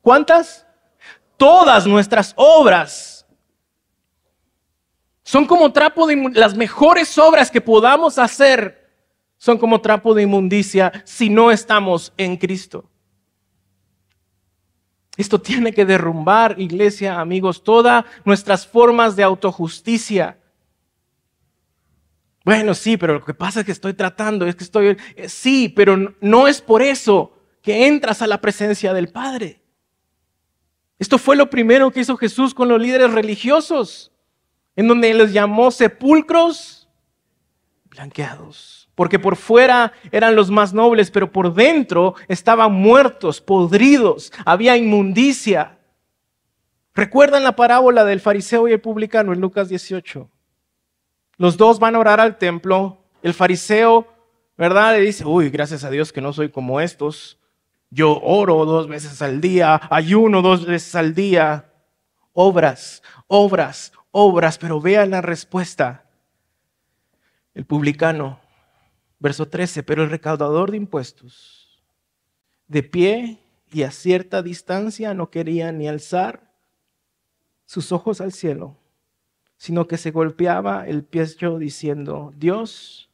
¿Cuántas? 0.00 0.66
todas 1.42 1.88
nuestras 1.88 2.34
obras 2.36 3.26
son 5.24 5.44
como 5.44 5.72
trapo 5.72 6.06
de 6.06 6.30
las 6.34 6.54
mejores 6.54 7.18
obras 7.18 7.50
que 7.50 7.60
podamos 7.60 8.16
hacer 8.16 8.88
son 9.38 9.58
como 9.58 9.80
trapo 9.80 10.14
de 10.14 10.22
inmundicia 10.22 10.92
si 11.04 11.28
no 11.28 11.50
estamos 11.50 12.12
en 12.16 12.36
Cristo. 12.36 12.88
Esto 15.16 15.40
tiene 15.40 15.72
que 15.72 15.84
derrumbar, 15.84 16.58
iglesia, 16.58 17.20
amigos, 17.20 17.62
todas 17.62 18.04
nuestras 18.24 18.66
formas 18.66 19.14
de 19.14 19.22
autojusticia. 19.22 20.38
Bueno, 22.44 22.74
sí, 22.74 22.96
pero 22.96 23.14
lo 23.14 23.24
que 23.24 23.34
pasa 23.34 23.60
es 23.60 23.66
que 23.66 23.72
estoy 23.72 23.94
tratando, 23.94 24.46
es 24.46 24.56
que 24.56 24.64
estoy, 24.64 24.96
eh, 25.16 25.28
sí, 25.28 25.68
pero 25.68 26.16
no 26.20 26.48
es 26.48 26.60
por 26.60 26.82
eso 26.82 27.38
que 27.60 27.86
entras 27.86 28.22
a 28.22 28.26
la 28.26 28.40
presencia 28.40 28.92
del 28.92 29.08
Padre. 29.08 29.62
Esto 30.98 31.18
fue 31.18 31.36
lo 31.36 31.50
primero 31.50 31.90
que 31.90 32.00
hizo 32.00 32.16
Jesús 32.16 32.54
con 32.54 32.68
los 32.68 32.80
líderes 32.80 33.12
religiosos, 33.12 34.12
en 34.76 34.88
donde 34.88 35.12
les 35.14 35.32
llamó 35.32 35.70
sepulcros 35.70 36.88
blanqueados. 37.90 38.81
Porque 39.02 39.18
por 39.18 39.34
fuera 39.34 39.92
eran 40.12 40.36
los 40.36 40.48
más 40.48 40.72
nobles, 40.72 41.10
pero 41.10 41.32
por 41.32 41.52
dentro 41.54 42.14
estaban 42.28 42.72
muertos, 42.72 43.40
podridos, 43.40 44.32
había 44.44 44.76
inmundicia. 44.76 45.76
¿Recuerdan 46.94 47.42
la 47.42 47.56
parábola 47.56 48.04
del 48.04 48.20
fariseo 48.20 48.68
y 48.68 48.72
el 48.72 48.80
publicano 48.80 49.32
en 49.32 49.40
Lucas 49.40 49.68
18? 49.68 50.30
Los 51.36 51.56
dos 51.56 51.80
van 51.80 51.96
a 51.96 51.98
orar 51.98 52.20
al 52.20 52.38
templo. 52.38 52.98
El 53.24 53.34
fariseo, 53.34 54.06
¿verdad? 54.56 54.92
Le 54.92 55.00
dice, 55.00 55.24
uy, 55.24 55.50
gracias 55.50 55.82
a 55.82 55.90
Dios 55.90 56.12
que 56.12 56.20
no 56.20 56.32
soy 56.32 56.50
como 56.50 56.80
estos. 56.80 57.40
Yo 57.90 58.20
oro 58.22 58.64
dos 58.64 58.86
veces 58.86 59.20
al 59.20 59.40
día, 59.40 59.80
ayuno 59.90 60.42
dos 60.42 60.64
veces 60.64 60.94
al 60.94 61.12
día. 61.12 61.72
Obras, 62.34 63.02
obras, 63.26 63.92
obras, 64.12 64.58
pero 64.58 64.80
vean 64.80 65.10
la 65.10 65.22
respuesta. 65.22 66.04
El 67.52 67.64
publicano, 67.64 68.38
verso 69.22 69.46
13, 69.46 69.84
pero 69.84 70.02
el 70.02 70.10
recaudador 70.10 70.72
de 70.72 70.76
impuestos, 70.78 71.80
de 72.66 72.82
pie 72.82 73.38
y 73.70 73.84
a 73.84 73.92
cierta 73.92 74.42
distancia, 74.42 75.14
no 75.14 75.30
quería 75.30 75.70
ni 75.70 75.86
alzar 75.86 76.50
sus 77.64 77.92
ojos 77.92 78.20
al 78.20 78.32
cielo, 78.32 78.76
sino 79.56 79.86
que 79.86 79.96
se 79.96 80.10
golpeaba 80.10 80.88
el 80.88 81.04
pecho 81.04 81.58
diciendo, 81.58 82.32
Dios, 82.36 83.10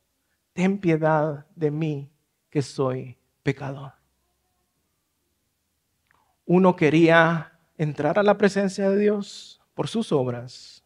ten 0.55 0.79
piedad 0.79 1.47
de 1.55 1.71
mí 1.71 2.11
que 2.49 2.63
soy 2.63 3.19
pecador. 3.43 3.93
Uno 6.47 6.75
quería 6.75 7.53
entrar 7.77 8.19
a 8.19 8.23
la 8.23 8.39
presencia 8.39 8.89
de 8.89 8.99
Dios 8.99 9.61
por 9.75 9.89
sus 9.89 10.11
obras. 10.11 10.83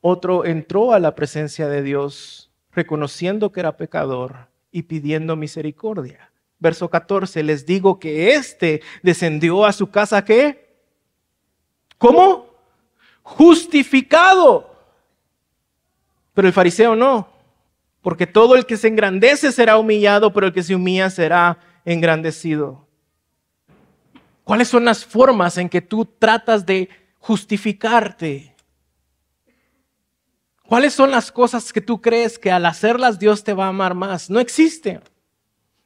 Otro 0.00 0.46
entró 0.46 0.94
a 0.94 1.00
la 1.00 1.14
presencia 1.14 1.68
de 1.68 1.82
Dios 1.82 2.47
reconociendo 2.72 3.52
que 3.52 3.60
era 3.60 3.76
pecador 3.76 4.48
y 4.70 4.82
pidiendo 4.82 5.36
misericordia. 5.36 6.30
Verso 6.58 6.88
14, 6.88 7.42
les 7.42 7.66
digo 7.66 7.98
que 7.98 8.34
éste 8.34 8.82
descendió 9.02 9.64
a 9.64 9.72
su 9.72 9.90
casa 9.90 10.24
¿qué? 10.24 10.68
¿Cómo? 11.98 12.46
Justificado. 13.22 14.74
Pero 16.34 16.48
el 16.48 16.54
fariseo 16.54 16.94
no, 16.94 17.28
porque 18.00 18.26
todo 18.26 18.54
el 18.54 18.64
que 18.64 18.76
se 18.76 18.88
engrandece 18.88 19.50
será 19.52 19.76
humillado, 19.76 20.32
pero 20.32 20.46
el 20.46 20.52
que 20.52 20.62
se 20.62 20.74
humilla 20.74 21.10
será 21.10 21.58
engrandecido. 21.84 22.86
¿Cuáles 24.44 24.68
son 24.68 24.84
las 24.84 25.04
formas 25.04 25.58
en 25.58 25.68
que 25.68 25.82
tú 25.82 26.06
tratas 26.06 26.64
de 26.64 26.88
justificarte? 27.18 28.54
¿Cuáles 30.68 30.92
son 30.92 31.10
las 31.10 31.32
cosas 31.32 31.72
que 31.72 31.80
tú 31.80 32.02
crees 32.02 32.38
que 32.38 32.50
al 32.50 32.66
hacerlas 32.66 33.18
Dios 33.18 33.42
te 33.42 33.54
va 33.54 33.64
a 33.64 33.68
amar 33.68 33.94
más? 33.94 34.28
No 34.28 34.38
existe. 34.38 35.00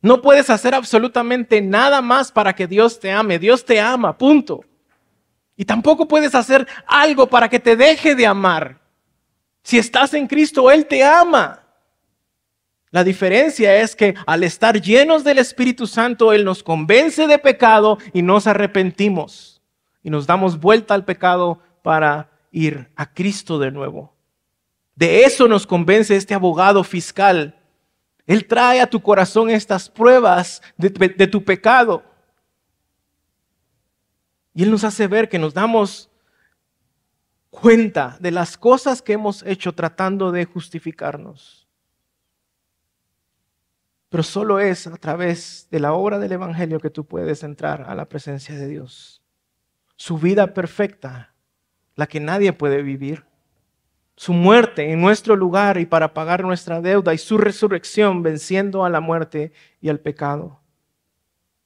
No 0.00 0.20
puedes 0.20 0.50
hacer 0.50 0.74
absolutamente 0.74 1.62
nada 1.62 2.02
más 2.02 2.32
para 2.32 2.52
que 2.52 2.66
Dios 2.66 2.98
te 2.98 3.12
ame. 3.12 3.38
Dios 3.38 3.64
te 3.64 3.78
ama, 3.78 4.18
punto. 4.18 4.64
Y 5.56 5.64
tampoco 5.64 6.08
puedes 6.08 6.34
hacer 6.34 6.66
algo 6.84 7.28
para 7.28 7.48
que 7.48 7.60
te 7.60 7.76
deje 7.76 8.16
de 8.16 8.26
amar. 8.26 8.80
Si 9.62 9.78
estás 9.78 10.14
en 10.14 10.26
Cristo, 10.26 10.68
Él 10.68 10.84
te 10.86 11.04
ama. 11.04 11.62
La 12.90 13.04
diferencia 13.04 13.76
es 13.76 13.94
que 13.94 14.16
al 14.26 14.42
estar 14.42 14.80
llenos 14.80 15.22
del 15.22 15.38
Espíritu 15.38 15.86
Santo, 15.86 16.32
Él 16.32 16.44
nos 16.44 16.64
convence 16.64 17.28
de 17.28 17.38
pecado 17.38 17.98
y 18.12 18.22
nos 18.22 18.48
arrepentimos. 18.48 19.62
Y 20.02 20.10
nos 20.10 20.26
damos 20.26 20.58
vuelta 20.58 20.94
al 20.94 21.04
pecado 21.04 21.60
para 21.84 22.32
ir 22.50 22.90
a 22.96 23.14
Cristo 23.14 23.60
de 23.60 23.70
nuevo. 23.70 24.12
De 24.94 25.24
eso 25.24 25.48
nos 25.48 25.66
convence 25.66 26.14
este 26.14 26.34
abogado 26.34 26.84
fiscal. 26.84 27.58
Él 28.26 28.46
trae 28.46 28.80
a 28.80 28.86
tu 28.86 29.00
corazón 29.00 29.50
estas 29.50 29.88
pruebas 29.88 30.62
de, 30.76 30.88
de 30.90 31.26
tu 31.26 31.44
pecado. 31.44 32.02
Y 34.54 34.62
Él 34.62 34.70
nos 34.70 34.84
hace 34.84 35.06
ver 35.06 35.28
que 35.28 35.38
nos 35.38 35.54
damos 35.54 36.10
cuenta 37.50 38.16
de 38.20 38.30
las 38.30 38.56
cosas 38.56 39.02
que 39.02 39.12
hemos 39.12 39.42
hecho 39.44 39.74
tratando 39.74 40.32
de 40.32 40.44
justificarnos. 40.44 41.68
Pero 44.08 44.22
solo 44.22 44.60
es 44.60 44.86
a 44.86 44.96
través 44.96 45.68
de 45.70 45.80
la 45.80 45.94
obra 45.94 46.18
del 46.18 46.32
Evangelio 46.32 46.80
que 46.80 46.90
tú 46.90 47.06
puedes 47.06 47.42
entrar 47.42 47.82
a 47.88 47.94
la 47.94 48.06
presencia 48.08 48.54
de 48.54 48.68
Dios. 48.68 49.22
Su 49.96 50.18
vida 50.18 50.52
perfecta, 50.52 51.34
la 51.94 52.06
que 52.06 52.20
nadie 52.20 52.52
puede 52.52 52.82
vivir. 52.82 53.24
Su 54.16 54.32
muerte 54.32 54.92
en 54.92 55.00
nuestro 55.00 55.36
lugar 55.36 55.78
y 55.78 55.86
para 55.86 56.14
pagar 56.14 56.44
nuestra 56.44 56.80
deuda 56.80 57.14
y 57.14 57.18
su 57.18 57.38
resurrección 57.38 58.22
venciendo 58.22 58.84
a 58.84 58.90
la 58.90 59.00
muerte 59.00 59.52
y 59.80 59.88
al 59.88 60.00
pecado. 60.00 60.60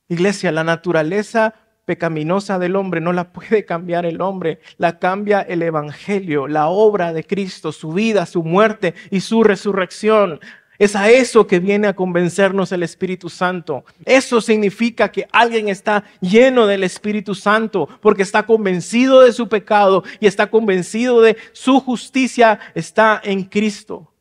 Iglesia, 0.09 0.53
la 0.53 0.65
naturaleza 0.65 1.55
pecaminosa 1.85 2.59
del 2.59 2.77
hombre 2.77 3.01
no 3.01 3.13
la 3.13 3.33
puede 3.33 3.65
cambiar 3.65 4.05
el 4.05 4.21
hombre, 4.21 4.61
la 4.77 4.99
cambia 4.99 5.41
el 5.41 5.63
Evangelio, 5.63 6.49
la 6.49 6.69
obra 6.69 7.13
de 7.13 7.25
Cristo, 7.25 7.73
su 7.73 7.93
vida, 7.93 8.27
su 8.27 8.43
muerte 8.43 8.95
y 9.11 9.21
su 9.21 9.43
resurrección. 9.43 10.41
Es 10.79 10.95
a 10.95 11.11
eso 11.11 11.47
que 11.47 11.59
viene 11.59 11.87
a 11.89 11.97
convencernos 11.97 12.73
el 12.73 12.83
Espíritu 12.83 13.29
Santo. 13.29 13.85
Eso 14.05 14.41
significa 14.41 15.11
que 15.11 15.27
alguien 15.33 15.69
está 15.69 16.05
lleno 16.21 16.67
del 16.67 16.85
Espíritu 16.85 17.35
Santo 17.35 17.89
porque 18.01 18.23
está 18.23 18.45
convencido 18.45 19.23
de 19.23 19.33
su 19.33 19.49
pecado 19.49 20.05
y 20.21 20.27
está 20.27 20.51
convencido 20.51 21.21
de 21.21 21.37
su 21.53 21.81
justicia 21.81 22.59
está 22.75 23.21
en 23.25 23.45
Cristo. 23.45 24.13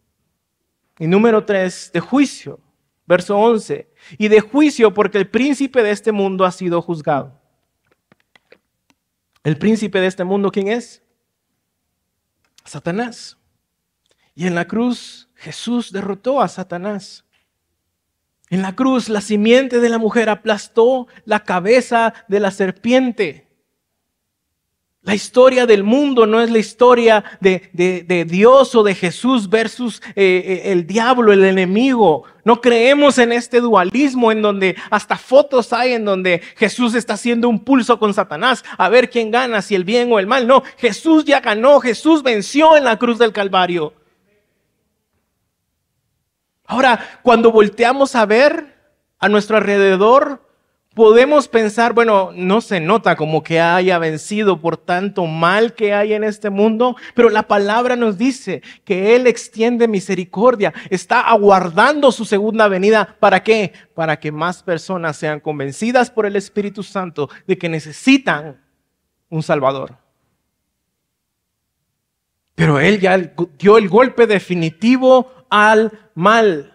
Y 0.97 1.07
número 1.07 1.43
tres, 1.43 1.91
de 1.93 1.99
juicio, 1.99 2.59
verso 3.05 3.37
11. 3.37 3.89
Y 4.17 4.27
de 4.29 4.39
juicio 4.39 4.93
porque 4.93 5.17
el 5.17 5.27
príncipe 5.27 5.83
de 5.83 5.91
este 5.91 6.11
mundo 6.11 6.45
ha 6.45 6.51
sido 6.51 6.81
juzgado. 6.81 7.39
¿El 9.43 9.57
príncipe 9.57 9.99
de 9.99 10.07
este 10.07 10.23
mundo 10.23 10.51
quién 10.51 10.69
es? 10.69 11.03
Satanás. 12.63 13.37
Y 14.33 14.47
en 14.47 14.55
la 14.55 14.65
cruz 14.65 15.24
Jesús 15.45 15.91
derrotó 15.91 16.41
a 16.41 16.47
Satanás. 16.47 17.23
En 18.49 18.63
la 18.63 18.75
cruz, 18.75 19.10
la 19.10 19.21
simiente 19.21 19.79
de 19.79 19.89
la 19.89 19.99
mujer 19.99 20.27
aplastó 20.27 21.08
la 21.23 21.41
cabeza 21.41 22.15
de 22.27 22.39
la 22.39 22.49
serpiente. 22.49 23.47
La 25.03 25.13
historia 25.13 25.67
del 25.67 25.84
mundo 25.84 26.25
no 26.25 26.41
es 26.41 26.49
la 26.49 26.58
historia 26.58 27.23
de, 27.39 28.25
Dios 28.27 28.73
o 28.73 28.81
de 28.81 28.95
Jesús 28.95 29.47
versus 29.47 30.01
eh, 30.15 30.63
eh, 30.65 30.71
el 30.71 30.88
diablo, 30.88 31.31
el 31.31 31.43
enemigo. 31.43 32.23
No 32.43 32.60
creemos 32.60 33.19
en 33.19 33.31
este 33.31 33.62
dualismo 33.62 34.31
en 34.31 34.41
donde 34.41 34.75
hasta 34.89 35.15
fotos 35.15 35.71
hay 35.73 35.93
en 35.93 36.05
donde 36.05 36.41
Jesús 36.55 36.95
está 36.95 37.13
haciendo 37.13 37.49
un 37.49 37.63
pulso 37.63 37.99
con 37.99 38.15
Satanás 38.15 38.65
a 38.79 38.89
ver 38.89 39.12
quién 39.12 39.29
gana, 39.29 39.62
si 39.62 39.75
el 39.75 39.84
bien 39.84 40.12
o 40.12 40.17
el 40.17 40.25
mal. 40.25 40.47
No, 40.47 40.63
Jesús 40.77 41.23
ya 41.23 41.39
ganó, 41.39 41.79
Jesús 41.81 42.23
venció 42.23 42.75
en 42.75 42.86
la 42.86 42.97
cruz 42.97 43.19
del 43.19 43.31
Calvario. 43.31 43.93
Ahora, 46.65 47.19
cuando 47.21 47.51
volteamos 47.51 48.15
a 48.15 48.25
ver 48.25 48.75
a 49.19 49.30
nuestro 49.30 49.58
alrededor, 49.58 50.41
podemos 50.95 51.49
pensar, 51.49 51.93
bueno, 51.93 52.32
no 52.34 52.62
se 52.62 52.80
nota 52.80 53.15
como 53.15 53.43
que 53.43 53.60
haya 53.60 53.99
vencido 53.99 54.62
por 54.62 54.78
tanto 54.78 55.25
mal 55.25 55.73
que 55.73 55.93
hay 55.93 56.13
en 56.13 56.23
este 56.23 56.49
mundo, 56.49 56.95
pero 57.13 57.30
la 57.30 57.43
palabra 57.43 57.95
nos 57.95 58.17
dice 58.17 58.63
que 58.86 59.15
Él 59.15 59.28
extiende 59.28 59.88
misericordia, 59.88 60.73
está 60.89 61.19
aguardando 61.19 62.12
su 62.12 62.23
segunda 62.25 62.67
venida. 62.69 63.17
¿Para 63.19 63.43
qué? 63.43 63.73
Para 63.93 64.19
que 64.19 64.32
más 64.32 64.63
personas 64.63 65.17
sean 65.17 65.41
convencidas 65.41 66.10
por 66.10 66.25
el 66.25 66.38
Espíritu 66.38 66.82
Santo 66.82 67.30
de 67.45 67.58
que 67.58 67.69
necesitan 67.69 68.62
un 69.30 69.43
Salvador. 69.43 69.97
Pero 72.56 72.80
Él 72.80 73.01
ya 73.01 73.17
dio 73.60 73.78
el 73.78 73.89
golpe 73.89 74.28
definitivo 74.28 75.30
al 75.49 75.91
mal. 76.13 76.73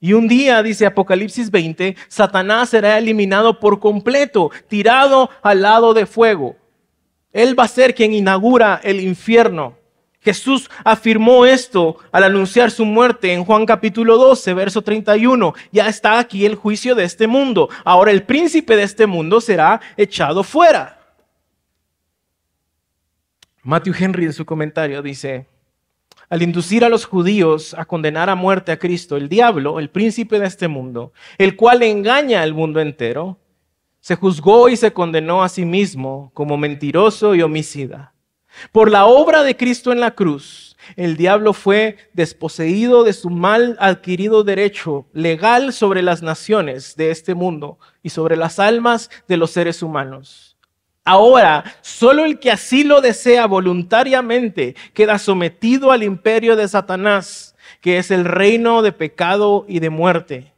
Y 0.00 0.14
un 0.14 0.26
día, 0.26 0.62
dice 0.62 0.84
Apocalipsis 0.84 1.50
20, 1.50 1.96
Satanás 2.08 2.70
será 2.70 2.98
eliminado 2.98 3.60
por 3.60 3.78
completo, 3.78 4.50
tirado 4.68 5.30
al 5.42 5.62
lado 5.62 5.94
de 5.94 6.06
fuego. 6.06 6.56
Él 7.32 7.58
va 7.58 7.64
a 7.64 7.68
ser 7.68 7.94
quien 7.94 8.12
inaugura 8.12 8.80
el 8.82 9.00
infierno. 9.00 9.76
Jesús 10.20 10.70
afirmó 10.84 11.46
esto 11.46 11.96
al 12.12 12.24
anunciar 12.24 12.70
su 12.70 12.84
muerte 12.84 13.32
en 13.32 13.44
Juan 13.44 13.66
capítulo 13.66 14.18
12, 14.18 14.54
verso 14.54 14.82
31. 14.82 15.54
Ya 15.72 15.88
está 15.88 16.18
aquí 16.18 16.46
el 16.46 16.54
juicio 16.54 16.94
de 16.94 17.04
este 17.04 17.26
mundo. 17.26 17.68
Ahora 17.84 18.12
el 18.12 18.22
príncipe 18.22 18.76
de 18.76 18.84
este 18.84 19.06
mundo 19.06 19.40
será 19.40 19.80
echado 19.96 20.44
fuera. 20.44 21.00
Matthew 23.64 23.94
Henry 23.98 24.24
en 24.24 24.32
su 24.32 24.44
comentario 24.44 25.02
dice, 25.02 25.46
al 26.32 26.40
inducir 26.40 26.82
a 26.82 26.88
los 26.88 27.04
judíos 27.04 27.74
a 27.74 27.84
condenar 27.84 28.30
a 28.30 28.34
muerte 28.34 28.72
a 28.72 28.78
Cristo, 28.78 29.18
el 29.18 29.28
diablo, 29.28 29.78
el 29.78 29.90
príncipe 29.90 30.38
de 30.38 30.46
este 30.46 30.66
mundo, 30.66 31.12
el 31.36 31.56
cual 31.56 31.82
engaña 31.82 32.40
al 32.40 32.54
mundo 32.54 32.80
entero, 32.80 33.38
se 34.00 34.16
juzgó 34.16 34.70
y 34.70 34.76
se 34.76 34.94
condenó 34.94 35.42
a 35.42 35.50
sí 35.50 35.66
mismo 35.66 36.30
como 36.32 36.56
mentiroso 36.56 37.34
y 37.34 37.42
homicida. 37.42 38.14
Por 38.72 38.90
la 38.90 39.04
obra 39.04 39.42
de 39.42 39.58
Cristo 39.58 39.92
en 39.92 40.00
la 40.00 40.12
cruz, 40.12 40.74
el 40.96 41.18
diablo 41.18 41.52
fue 41.52 41.98
desposeído 42.14 43.04
de 43.04 43.12
su 43.12 43.28
mal 43.28 43.76
adquirido 43.78 44.42
derecho 44.42 45.04
legal 45.12 45.74
sobre 45.74 46.00
las 46.00 46.22
naciones 46.22 46.96
de 46.96 47.10
este 47.10 47.34
mundo 47.34 47.78
y 48.02 48.08
sobre 48.08 48.36
las 48.36 48.58
almas 48.58 49.10
de 49.28 49.36
los 49.36 49.50
seres 49.50 49.82
humanos. 49.82 50.51
Ahora, 51.04 51.64
solo 51.80 52.24
el 52.24 52.38
que 52.38 52.50
así 52.50 52.84
lo 52.84 53.00
desea 53.00 53.46
voluntariamente 53.46 54.76
queda 54.94 55.18
sometido 55.18 55.90
al 55.90 56.04
imperio 56.04 56.54
de 56.54 56.68
Satanás, 56.68 57.56
que 57.80 57.98
es 57.98 58.12
el 58.12 58.24
reino 58.24 58.82
de 58.82 58.92
pecado 58.92 59.64
y 59.68 59.80
de 59.80 59.90
muerte. 59.90 60.52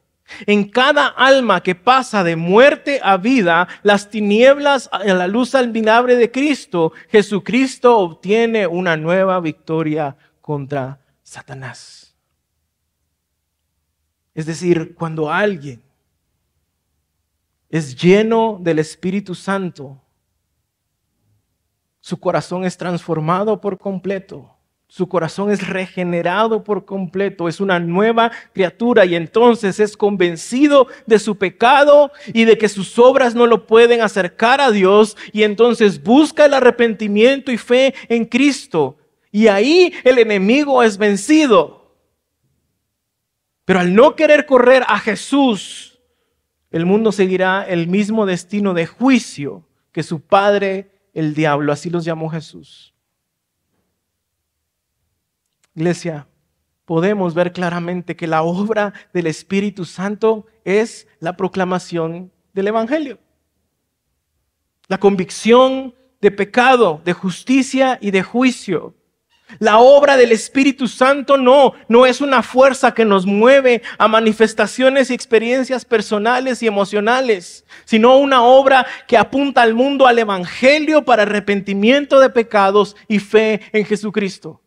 En 0.46 0.68
cada 0.68 1.06
alma 1.06 1.62
que 1.62 1.74
pasa 1.74 2.24
de 2.24 2.36
muerte 2.36 3.00
a 3.02 3.16
vida, 3.16 3.68
las 3.82 4.10
tinieblas 4.10 4.88
a 4.92 5.04
la 5.04 5.26
luz 5.26 5.54
alminabre 5.54 6.16
de 6.16 6.30
Cristo, 6.30 6.92
Jesucristo 7.08 7.98
obtiene 7.98 8.66
una 8.66 8.96
nueva 8.96 9.40
victoria 9.40 10.16
contra 10.40 10.98
Satanás. 11.22 12.14
Es 14.34 14.46
decir, 14.46 14.94
cuando 14.94 15.30
alguien 15.30 15.82
es 17.70 17.96
lleno 17.96 18.58
del 18.60 18.78
Espíritu 18.78 19.34
Santo, 19.34 20.03
su 22.04 22.20
corazón 22.20 22.66
es 22.66 22.76
transformado 22.76 23.62
por 23.62 23.78
completo. 23.78 24.54
Su 24.88 25.08
corazón 25.08 25.50
es 25.50 25.66
regenerado 25.66 26.62
por 26.62 26.84
completo, 26.84 27.48
es 27.48 27.62
una 27.62 27.80
nueva 27.80 28.30
criatura 28.52 29.06
y 29.06 29.14
entonces 29.14 29.80
es 29.80 29.96
convencido 29.96 30.86
de 31.06 31.18
su 31.18 31.38
pecado 31.38 32.12
y 32.34 32.44
de 32.44 32.58
que 32.58 32.68
sus 32.68 32.98
obras 32.98 33.34
no 33.34 33.46
lo 33.46 33.66
pueden 33.66 34.02
acercar 34.02 34.60
a 34.60 34.70
Dios 34.70 35.16
y 35.32 35.44
entonces 35.44 36.02
busca 36.02 36.44
el 36.44 36.52
arrepentimiento 36.52 37.50
y 37.50 37.56
fe 37.56 37.94
en 38.10 38.26
Cristo. 38.26 38.98
Y 39.32 39.46
ahí 39.46 39.94
el 40.04 40.18
enemigo 40.18 40.82
es 40.82 40.98
vencido. 40.98 41.90
Pero 43.64 43.80
al 43.80 43.94
no 43.94 44.14
querer 44.14 44.44
correr 44.44 44.84
a 44.88 44.98
Jesús, 44.98 45.98
el 46.70 46.84
mundo 46.84 47.12
seguirá 47.12 47.64
el 47.66 47.88
mismo 47.88 48.26
destino 48.26 48.74
de 48.74 48.84
juicio 48.84 49.66
que 49.90 50.02
su 50.02 50.20
Padre 50.20 50.93
el 51.14 51.34
diablo, 51.34 51.72
así 51.72 51.88
los 51.88 52.04
llamó 52.04 52.28
Jesús. 52.28 52.92
Iglesia, 55.74 56.26
podemos 56.84 57.34
ver 57.34 57.52
claramente 57.52 58.16
que 58.16 58.26
la 58.26 58.42
obra 58.42 58.92
del 59.12 59.26
Espíritu 59.26 59.84
Santo 59.84 60.46
es 60.64 61.06
la 61.20 61.36
proclamación 61.36 62.30
del 62.52 62.68
Evangelio. 62.68 63.18
La 64.88 64.98
convicción 64.98 65.94
de 66.20 66.30
pecado, 66.30 67.00
de 67.04 67.12
justicia 67.12 67.98
y 68.00 68.10
de 68.10 68.22
juicio. 68.22 68.94
La 69.58 69.78
obra 69.78 70.16
del 70.16 70.32
Espíritu 70.32 70.88
Santo 70.88 71.36
no, 71.36 71.74
no 71.88 72.06
es 72.06 72.20
una 72.20 72.42
fuerza 72.42 72.94
que 72.94 73.04
nos 73.04 73.26
mueve 73.26 73.82
a 73.98 74.08
manifestaciones 74.08 75.10
y 75.10 75.14
experiencias 75.14 75.84
personales 75.84 76.62
y 76.62 76.66
emocionales, 76.66 77.64
sino 77.84 78.16
una 78.16 78.42
obra 78.42 78.86
que 79.06 79.18
apunta 79.18 79.62
al 79.62 79.74
mundo 79.74 80.06
al 80.06 80.18
Evangelio 80.18 81.04
para 81.04 81.22
arrepentimiento 81.22 82.20
de 82.20 82.30
pecados 82.30 82.96
y 83.06 83.18
fe 83.18 83.60
en 83.72 83.84
Jesucristo. 83.84 84.60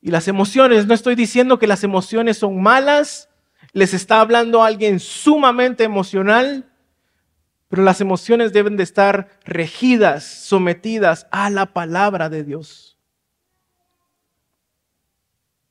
Y 0.00 0.10
las 0.10 0.28
emociones, 0.28 0.86
no 0.86 0.92
estoy 0.92 1.14
diciendo 1.14 1.58
que 1.58 1.66
las 1.66 1.82
emociones 1.82 2.36
son 2.36 2.62
malas, 2.62 3.30
les 3.72 3.94
está 3.94 4.20
hablando 4.20 4.62
alguien 4.62 5.00
sumamente 5.00 5.82
emocional, 5.82 6.70
pero 7.74 7.82
las 7.82 8.00
emociones 8.00 8.52
deben 8.52 8.76
de 8.76 8.84
estar 8.84 9.30
regidas, 9.44 10.22
sometidas 10.22 11.26
a 11.32 11.50
la 11.50 11.72
palabra 11.72 12.28
de 12.28 12.44
Dios. 12.44 12.96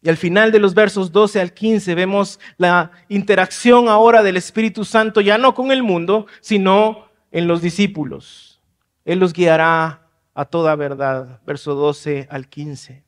Y 0.02 0.10
al 0.10 0.18
final 0.18 0.52
de 0.52 0.60
los 0.60 0.74
versos 0.74 1.13
12 1.13 1.39
al 1.39 1.54
15 1.54 1.96
vemos 1.96 2.42
la 2.58 2.92
interacción 3.08 3.88
ahora 3.88 4.22
del 4.22 4.36
Espíritu 4.36 4.84
Santo, 4.84 5.22
ya 5.22 5.38
no 5.38 5.56
con 5.56 5.72
el 5.72 5.82
mundo, 5.82 6.28
sino 6.42 7.08
en 7.32 7.48
los 7.48 7.62
discípulos. 7.62 8.62
Él 9.06 9.20
los 9.20 9.32
guiará 9.32 10.06
a 10.34 10.44
toda 10.44 10.76
verdad. 10.76 11.39
Verso 11.46 11.74
12 11.74 12.28
al 12.30 12.50
15. 12.50 13.02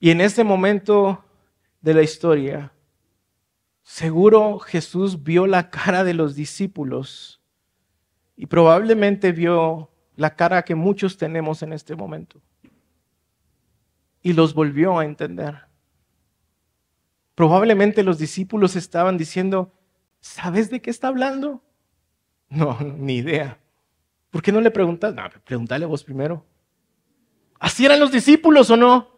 Y 0.00 0.10
en 0.10 0.20
este 0.20 0.42
momento 0.42 1.24
de 1.80 1.94
la 1.94 2.02
historia, 2.02 2.72
Seguro 3.88 4.58
Jesús 4.58 5.24
vio 5.24 5.46
la 5.46 5.70
cara 5.70 6.04
de 6.04 6.12
los 6.12 6.34
discípulos 6.34 7.40
y 8.36 8.44
probablemente 8.44 9.32
vio 9.32 9.90
la 10.14 10.36
cara 10.36 10.62
que 10.62 10.74
muchos 10.74 11.16
tenemos 11.16 11.62
en 11.62 11.72
este 11.72 11.96
momento. 11.96 12.42
Y 14.20 14.34
los 14.34 14.52
volvió 14.52 14.98
a 14.98 15.06
entender. 15.06 15.62
Probablemente 17.34 18.02
los 18.02 18.18
discípulos 18.18 18.76
estaban 18.76 19.16
diciendo, 19.16 19.72
¿sabes 20.20 20.68
de 20.68 20.82
qué 20.82 20.90
está 20.90 21.08
hablando? 21.08 21.62
No, 22.50 22.78
ni 22.82 23.16
idea. 23.16 23.58
¿Por 24.28 24.42
qué 24.42 24.52
no 24.52 24.60
le 24.60 24.70
preguntas? 24.70 25.14
No, 25.14 25.22
pregúntale 25.44 25.86
vos 25.86 26.04
primero. 26.04 26.44
¿Así 27.58 27.86
eran 27.86 28.00
los 28.00 28.12
discípulos 28.12 28.68
o 28.68 28.76
no? 28.76 29.17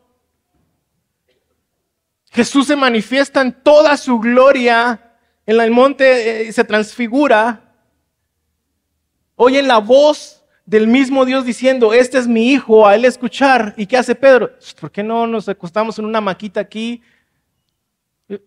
Jesús 2.31 2.69
se 2.69 2.77
manifiesta 2.77 3.41
en 3.41 3.53
toda 3.53 3.97
su 3.97 4.19
gloria 4.19 5.11
en 5.47 5.61
el 5.61 5.71
monte, 5.71 6.49
eh, 6.49 6.53
se 6.53 6.63
transfigura. 6.65 7.75
Oyen 9.35 9.67
la 9.67 9.79
voz 9.79 10.45
del 10.65 10.87
mismo 10.87 11.25
Dios 11.25 11.45
diciendo, 11.45 11.93
este 11.93 12.19
es 12.19 12.29
mi 12.29 12.53
hijo, 12.53 12.87
a 12.87 12.95
él 12.95 13.05
escuchar. 13.05 13.75
¿Y 13.77 13.87
qué 13.87 13.97
hace 13.97 14.15
Pedro? 14.15 14.53
¿Por 14.81 14.93
qué 14.93 15.03
no 15.03 15.27
nos 15.27 15.49
acostamos 15.49 15.99
en 15.99 16.05
una 16.05 16.21
maquita 16.21 16.61
aquí? 16.61 17.03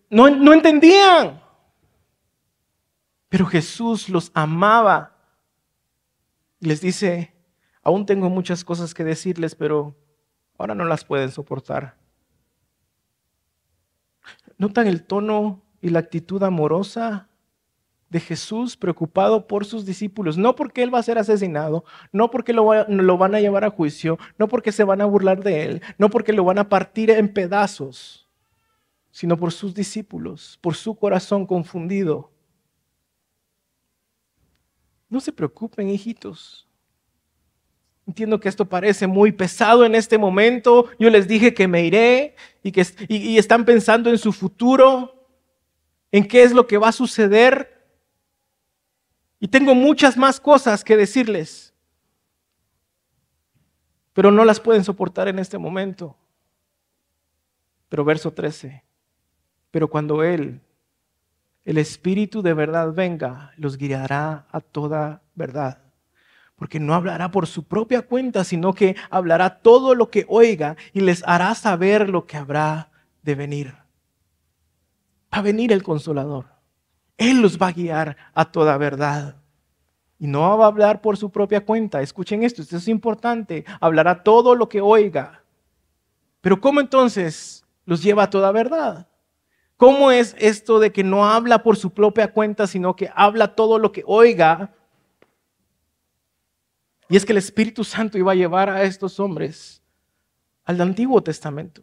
No, 0.08 0.30
no 0.30 0.54
entendían. 0.54 1.42
Pero 3.28 3.44
Jesús 3.44 4.08
los 4.08 4.30
amaba. 4.32 5.14
Y 6.60 6.66
les 6.66 6.80
dice, 6.80 7.34
aún 7.82 8.06
tengo 8.06 8.30
muchas 8.30 8.64
cosas 8.64 8.94
que 8.94 9.04
decirles, 9.04 9.54
pero 9.54 9.94
ahora 10.56 10.74
no 10.74 10.86
las 10.86 11.04
pueden 11.04 11.30
soportar. 11.30 11.96
¿Notan 14.58 14.86
el 14.86 15.04
tono 15.04 15.62
y 15.80 15.90
la 15.90 15.98
actitud 15.98 16.42
amorosa 16.42 17.28
de 18.08 18.20
Jesús 18.20 18.76
preocupado 18.76 19.46
por 19.46 19.64
sus 19.64 19.84
discípulos? 19.84 20.38
No 20.38 20.54
porque 20.54 20.82
Él 20.82 20.94
va 20.94 20.98
a 20.98 21.02
ser 21.02 21.18
asesinado, 21.18 21.84
no 22.12 22.30
porque 22.30 22.52
lo, 22.52 22.84
lo 22.88 23.18
van 23.18 23.34
a 23.34 23.40
llevar 23.40 23.64
a 23.64 23.70
juicio, 23.70 24.18
no 24.38 24.48
porque 24.48 24.72
se 24.72 24.84
van 24.84 25.00
a 25.00 25.06
burlar 25.06 25.42
de 25.42 25.64
Él, 25.64 25.82
no 25.98 26.10
porque 26.10 26.32
lo 26.32 26.44
van 26.44 26.58
a 26.58 26.68
partir 26.68 27.10
en 27.10 27.32
pedazos, 27.32 28.28
sino 29.10 29.36
por 29.36 29.52
sus 29.52 29.74
discípulos, 29.74 30.58
por 30.60 30.74
su 30.74 30.94
corazón 30.96 31.46
confundido. 31.46 32.30
No 35.08 35.20
se 35.20 35.32
preocupen, 35.32 35.88
hijitos. 35.88 36.63
Entiendo 38.06 38.38
que 38.38 38.50
esto 38.50 38.66
parece 38.66 39.06
muy 39.06 39.32
pesado 39.32 39.84
en 39.84 39.94
este 39.94 40.18
momento. 40.18 40.90
Yo 40.98 41.08
les 41.08 41.26
dije 41.26 41.54
que 41.54 41.66
me 41.66 41.84
iré 41.84 42.36
y 42.62 42.70
que 42.70 42.86
y, 43.08 43.38
están 43.38 43.64
pensando 43.64 44.10
en 44.10 44.18
su 44.18 44.32
futuro, 44.32 45.26
en 46.12 46.28
qué 46.28 46.42
es 46.42 46.52
lo 46.52 46.66
que 46.66 46.76
va 46.76 46.88
a 46.88 46.92
suceder. 46.92 47.82
Y 49.40 49.48
tengo 49.48 49.74
muchas 49.74 50.16
más 50.16 50.38
cosas 50.38 50.84
que 50.84 50.96
decirles, 50.96 51.72
pero 54.12 54.30
no 54.30 54.44
las 54.44 54.60
pueden 54.60 54.84
soportar 54.84 55.28
en 55.28 55.38
este 55.38 55.56
momento. 55.56 56.16
Pero 57.88 58.04
verso 58.04 58.32
13, 58.32 58.84
pero 59.70 59.88
cuando 59.88 60.22
Él, 60.22 60.60
el 61.64 61.78
Espíritu 61.78 62.42
de 62.42 62.52
verdad 62.52 62.92
venga, 62.92 63.52
los 63.56 63.78
guiará 63.78 64.46
a 64.50 64.60
toda 64.60 65.22
verdad 65.34 65.83
porque 66.56 66.80
no 66.80 66.94
hablará 66.94 67.30
por 67.30 67.46
su 67.46 67.64
propia 67.64 68.02
cuenta, 68.02 68.44
sino 68.44 68.74
que 68.74 68.96
hablará 69.10 69.58
todo 69.60 69.94
lo 69.94 70.10
que 70.10 70.24
oiga 70.28 70.76
y 70.92 71.00
les 71.00 71.22
hará 71.26 71.54
saber 71.54 72.08
lo 72.08 72.26
que 72.26 72.36
habrá 72.36 72.90
de 73.22 73.34
venir. 73.34 73.74
Va 75.32 75.38
a 75.38 75.42
venir 75.42 75.72
el 75.72 75.82
consolador. 75.82 76.46
Él 77.16 77.40
los 77.40 77.58
va 77.58 77.68
a 77.68 77.72
guiar 77.72 78.16
a 78.34 78.44
toda 78.44 78.76
verdad. 78.76 79.36
Y 80.18 80.26
no 80.26 80.56
va 80.56 80.64
a 80.64 80.68
hablar 80.68 81.00
por 81.00 81.16
su 81.16 81.30
propia 81.30 81.64
cuenta. 81.64 82.00
Escuchen 82.00 82.44
esto, 82.44 82.62
esto 82.62 82.76
es 82.76 82.88
importante. 82.88 83.64
Hablará 83.80 84.22
todo 84.22 84.54
lo 84.54 84.68
que 84.68 84.80
oiga. 84.80 85.42
Pero 86.40 86.60
¿cómo 86.60 86.80
entonces 86.80 87.64
los 87.84 88.02
lleva 88.02 88.24
a 88.24 88.30
toda 88.30 88.52
verdad? 88.52 89.08
¿Cómo 89.76 90.12
es 90.12 90.36
esto 90.38 90.78
de 90.78 90.92
que 90.92 91.02
no 91.02 91.26
habla 91.26 91.62
por 91.64 91.76
su 91.76 91.90
propia 91.92 92.32
cuenta, 92.32 92.68
sino 92.68 92.94
que 92.94 93.10
habla 93.14 93.56
todo 93.56 93.78
lo 93.78 93.90
que 93.90 94.04
oiga 94.06 94.72
y 97.08 97.16
es 97.16 97.24
que 97.24 97.32
el 97.32 97.38
Espíritu 97.38 97.84
Santo 97.84 98.18
iba 98.18 98.32
a 98.32 98.36
llevar 98.36 98.70
a 98.70 98.82
estos 98.82 99.20
hombres 99.20 99.82
al 100.64 100.80
Antiguo 100.80 101.22
Testamento. 101.22 101.82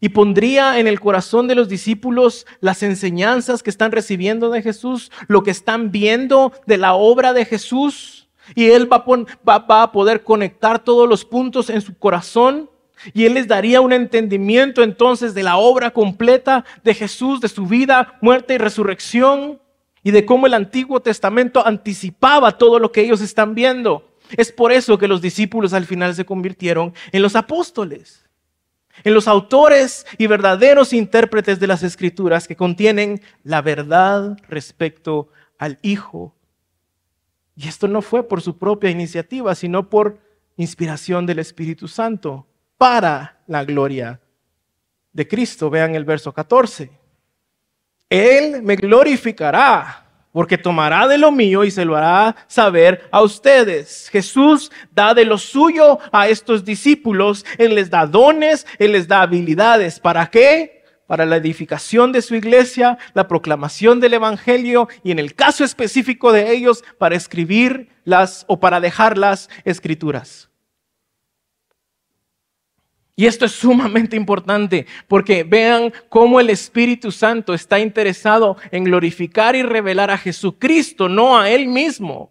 Y 0.00 0.10
pondría 0.10 0.78
en 0.78 0.86
el 0.86 1.00
corazón 1.00 1.48
de 1.48 1.56
los 1.56 1.68
discípulos 1.68 2.46
las 2.60 2.82
enseñanzas 2.82 3.62
que 3.62 3.70
están 3.70 3.90
recibiendo 3.90 4.48
de 4.50 4.62
Jesús, 4.62 5.10
lo 5.26 5.42
que 5.42 5.50
están 5.50 5.90
viendo 5.90 6.52
de 6.66 6.78
la 6.78 6.94
obra 6.94 7.32
de 7.32 7.44
Jesús. 7.44 8.28
Y 8.54 8.66
Él 8.70 8.88
va 8.90 9.04
a, 9.82 9.92
poder 9.92 10.22
conectar 10.22 10.78
todos 10.78 11.08
los 11.08 11.24
puntos 11.24 11.68
en 11.68 11.80
su 11.80 11.98
corazón. 11.98 12.70
Y 13.12 13.24
Él 13.24 13.34
les 13.34 13.48
daría 13.48 13.80
un 13.80 13.92
entendimiento 13.92 14.82
entonces 14.82 15.34
de 15.34 15.42
la 15.42 15.56
obra 15.56 15.90
completa 15.90 16.64
de 16.84 16.94
Jesús, 16.94 17.40
de 17.40 17.48
su 17.48 17.66
vida, 17.66 18.18
muerte 18.20 18.54
y 18.54 18.58
resurrección 18.58 19.60
y 20.02 20.10
de 20.10 20.24
cómo 20.24 20.46
el 20.46 20.54
Antiguo 20.54 21.00
Testamento 21.00 21.66
anticipaba 21.66 22.56
todo 22.58 22.78
lo 22.78 22.92
que 22.92 23.02
ellos 23.02 23.20
están 23.20 23.54
viendo. 23.54 24.08
Es 24.36 24.52
por 24.52 24.72
eso 24.72 24.98
que 24.98 25.08
los 25.08 25.22
discípulos 25.22 25.72
al 25.72 25.86
final 25.86 26.14
se 26.14 26.24
convirtieron 26.24 26.94
en 27.12 27.22
los 27.22 27.34
apóstoles, 27.34 28.28
en 29.04 29.14
los 29.14 29.28
autores 29.28 30.06
y 30.18 30.26
verdaderos 30.26 30.92
intérpretes 30.92 31.60
de 31.60 31.66
las 31.66 31.82
escrituras 31.82 32.46
que 32.46 32.56
contienen 32.56 33.22
la 33.42 33.62
verdad 33.62 34.36
respecto 34.48 35.28
al 35.58 35.78
Hijo. 35.82 36.34
Y 37.56 37.68
esto 37.68 37.88
no 37.88 38.02
fue 38.02 38.28
por 38.28 38.40
su 38.40 38.58
propia 38.58 38.90
iniciativa, 38.90 39.54
sino 39.54 39.88
por 39.88 40.18
inspiración 40.56 41.26
del 41.26 41.38
Espíritu 41.38 41.88
Santo 41.88 42.46
para 42.76 43.40
la 43.46 43.64
gloria 43.64 44.20
de 45.12 45.26
Cristo. 45.26 45.70
Vean 45.70 45.94
el 45.94 46.04
verso 46.04 46.32
14. 46.32 46.97
Él 48.10 48.62
me 48.62 48.76
glorificará, 48.76 50.06
porque 50.32 50.56
tomará 50.56 51.06
de 51.08 51.18
lo 51.18 51.30
mío 51.30 51.64
y 51.64 51.70
se 51.70 51.84
lo 51.84 51.96
hará 51.96 52.36
saber 52.46 53.08
a 53.10 53.22
ustedes. 53.22 54.08
Jesús 54.10 54.70
da 54.92 55.12
de 55.14 55.24
lo 55.24 55.36
suyo 55.36 55.98
a 56.12 56.28
estos 56.28 56.64
discípulos, 56.64 57.44
Él 57.58 57.74
les 57.74 57.90
da 57.90 58.06
dones, 58.06 58.66
Él 58.78 58.92
les 58.92 59.08
da 59.08 59.22
habilidades. 59.22 60.00
¿Para 60.00 60.26
qué? 60.30 60.84
Para 61.06 61.26
la 61.26 61.36
edificación 61.36 62.12
de 62.12 62.22
su 62.22 62.34
iglesia, 62.34 62.98
la 63.14 63.28
proclamación 63.28 64.00
del 64.00 64.14
Evangelio 64.14 64.88
y 65.02 65.10
en 65.10 65.18
el 65.18 65.34
caso 65.34 65.64
específico 65.64 66.32
de 66.32 66.52
ellos, 66.52 66.84
para 66.98 67.16
escribir 67.16 67.88
las 68.04 68.44
o 68.48 68.60
para 68.60 68.80
dejar 68.80 69.18
las 69.18 69.48
escrituras. 69.64 70.48
Y 73.18 73.26
esto 73.26 73.46
es 73.46 73.52
sumamente 73.52 74.14
importante 74.14 74.86
porque 75.08 75.42
vean 75.42 75.92
cómo 76.08 76.38
el 76.38 76.50
Espíritu 76.50 77.10
Santo 77.10 77.52
está 77.52 77.80
interesado 77.80 78.56
en 78.70 78.84
glorificar 78.84 79.56
y 79.56 79.64
revelar 79.64 80.12
a 80.12 80.18
Jesucristo, 80.18 81.08
no 81.08 81.36
a 81.36 81.50
Él 81.50 81.66
mismo. 81.66 82.30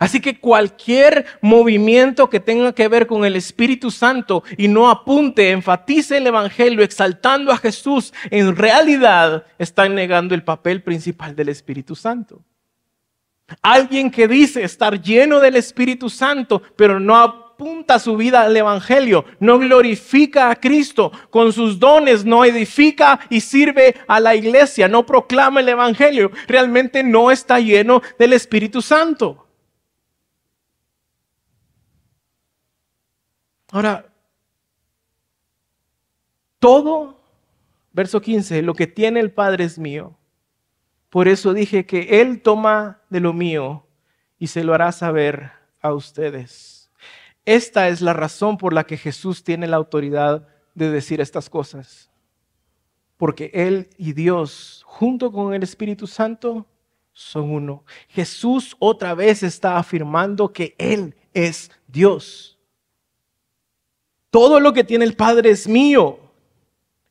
Así 0.00 0.20
que 0.20 0.40
cualquier 0.40 1.26
movimiento 1.40 2.28
que 2.28 2.40
tenga 2.40 2.72
que 2.72 2.88
ver 2.88 3.06
con 3.06 3.24
el 3.24 3.36
Espíritu 3.36 3.92
Santo 3.92 4.42
y 4.58 4.66
no 4.66 4.90
apunte, 4.90 5.52
enfatice 5.52 6.16
el 6.16 6.26
Evangelio 6.26 6.82
exaltando 6.82 7.52
a 7.52 7.58
Jesús, 7.58 8.12
en 8.32 8.56
realidad 8.56 9.46
está 9.58 9.88
negando 9.88 10.34
el 10.34 10.42
papel 10.42 10.82
principal 10.82 11.36
del 11.36 11.50
Espíritu 11.50 11.94
Santo. 11.94 12.42
Alguien 13.62 14.10
que 14.10 14.26
dice 14.26 14.64
estar 14.64 15.00
lleno 15.00 15.38
del 15.38 15.54
Espíritu 15.54 16.10
Santo, 16.10 16.60
pero 16.74 16.98
no 16.98 17.45
apunta 17.56 17.98
su 17.98 18.18
vida 18.18 18.42
al 18.42 18.54
Evangelio, 18.54 19.24
no 19.40 19.58
glorifica 19.58 20.50
a 20.50 20.56
Cristo, 20.56 21.10
con 21.30 21.54
sus 21.54 21.78
dones 21.78 22.22
no 22.22 22.44
edifica 22.44 23.18
y 23.30 23.40
sirve 23.40 23.96
a 24.06 24.20
la 24.20 24.34
iglesia, 24.34 24.88
no 24.88 25.06
proclama 25.06 25.60
el 25.60 25.70
Evangelio, 25.70 26.30
realmente 26.46 27.02
no 27.02 27.30
está 27.30 27.58
lleno 27.58 28.02
del 28.18 28.34
Espíritu 28.34 28.82
Santo. 28.82 29.46
Ahora, 33.70 34.04
todo, 36.58 37.18
verso 37.92 38.20
15, 38.20 38.60
lo 38.60 38.74
que 38.74 38.86
tiene 38.86 39.20
el 39.20 39.32
Padre 39.32 39.64
es 39.64 39.78
mío. 39.78 40.14
Por 41.08 41.26
eso 41.26 41.54
dije 41.54 41.86
que 41.86 42.20
Él 42.20 42.42
toma 42.42 43.00
de 43.08 43.20
lo 43.20 43.32
mío 43.32 43.86
y 44.38 44.48
se 44.48 44.62
lo 44.62 44.74
hará 44.74 44.92
saber 44.92 45.52
a 45.80 45.94
ustedes. 45.94 46.75
Esta 47.46 47.88
es 47.88 48.00
la 48.00 48.12
razón 48.12 48.58
por 48.58 48.72
la 48.72 48.84
que 48.84 48.98
Jesús 48.98 49.44
tiene 49.44 49.68
la 49.68 49.76
autoridad 49.76 50.48
de 50.74 50.90
decir 50.90 51.20
estas 51.20 51.48
cosas. 51.48 52.10
Porque 53.16 53.50
Él 53.54 53.88
y 53.96 54.12
Dios, 54.12 54.82
junto 54.84 55.32
con 55.32 55.54
el 55.54 55.62
Espíritu 55.62 56.06
Santo, 56.08 56.66
son 57.12 57.50
uno. 57.50 57.84
Jesús 58.08 58.76
otra 58.78 59.14
vez 59.14 59.42
está 59.42 59.78
afirmando 59.78 60.52
que 60.52 60.74
Él 60.76 61.14
es 61.32 61.70
Dios. 61.86 62.58
Todo 64.30 64.60
lo 64.60 64.72
que 64.74 64.84
tiene 64.84 65.04
el 65.04 65.14
Padre 65.14 65.50
es 65.50 65.66
mío. 65.66 66.25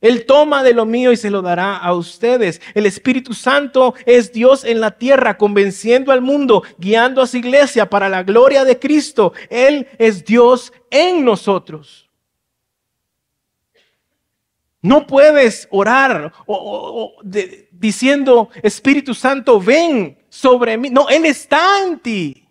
Él 0.06 0.24
toma 0.24 0.62
de 0.62 0.72
lo 0.72 0.86
mío 0.86 1.10
y 1.10 1.16
se 1.16 1.30
lo 1.30 1.42
dará 1.42 1.76
a 1.76 1.92
ustedes. 1.92 2.62
El 2.74 2.86
Espíritu 2.86 3.34
Santo 3.34 3.94
es 4.06 4.32
Dios 4.32 4.64
en 4.64 4.80
la 4.80 4.92
tierra, 4.92 5.36
convenciendo 5.36 6.12
al 6.12 6.20
mundo, 6.20 6.62
guiando 6.78 7.20
a 7.20 7.26
su 7.26 7.38
iglesia 7.38 7.90
para 7.90 8.08
la 8.08 8.22
gloria 8.22 8.64
de 8.64 8.78
Cristo. 8.78 9.32
Él 9.50 9.88
es 9.98 10.24
Dios 10.24 10.72
en 10.90 11.24
nosotros. 11.24 12.08
No 14.80 15.08
puedes 15.08 15.66
orar 15.72 16.32
diciendo, 17.72 18.50
Espíritu 18.62 19.12
Santo, 19.12 19.60
ven 19.60 20.16
sobre 20.28 20.78
mí. 20.78 20.88
No, 20.88 21.08
Él 21.08 21.26
está 21.26 21.82
en 21.82 21.98
ti. 21.98 22.45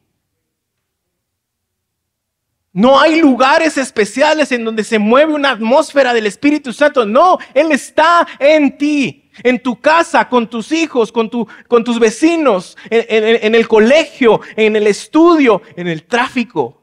No 2.75 2.99
hay 2.99 3.21
lugares 3.21 3.77
especiales 3.77 4.51
en 4.51 4.65
donde 4.65 4.83
se 4.83 4.99
mueve 4.99 5.33
una 5.33 5.51
atmósfera 5.51 6.13
del 6.13 6.25
Espíritu 6.25 6.73
Santo. 6.73 7.05
No, 7.05 7.37
Él 7.53 7.71
está 7.71 8.27
en 8.37 8.77
ti, 8.77 9.31
en 9.43 9.63
tu 9.63 9.79
casa, 9.79 10.27
con 10.27 10.49
tus 10.49 10.73
hijos, 10.73 11.09
con, 11.09 11.29
tu, 11.29 11.47
con 11.69 11.85
tus 11.85 11.97
vecinos, 12.01 12.77
en 12.89 13.55
el 13.55 13.65
colegio, 13.69 14.41
en 14.57 14.75
el 14.75 14.87
estudio, 14.87 15.61
en 15.77 15.87
el 15.87 16.03
tráfico. 16.03 16.81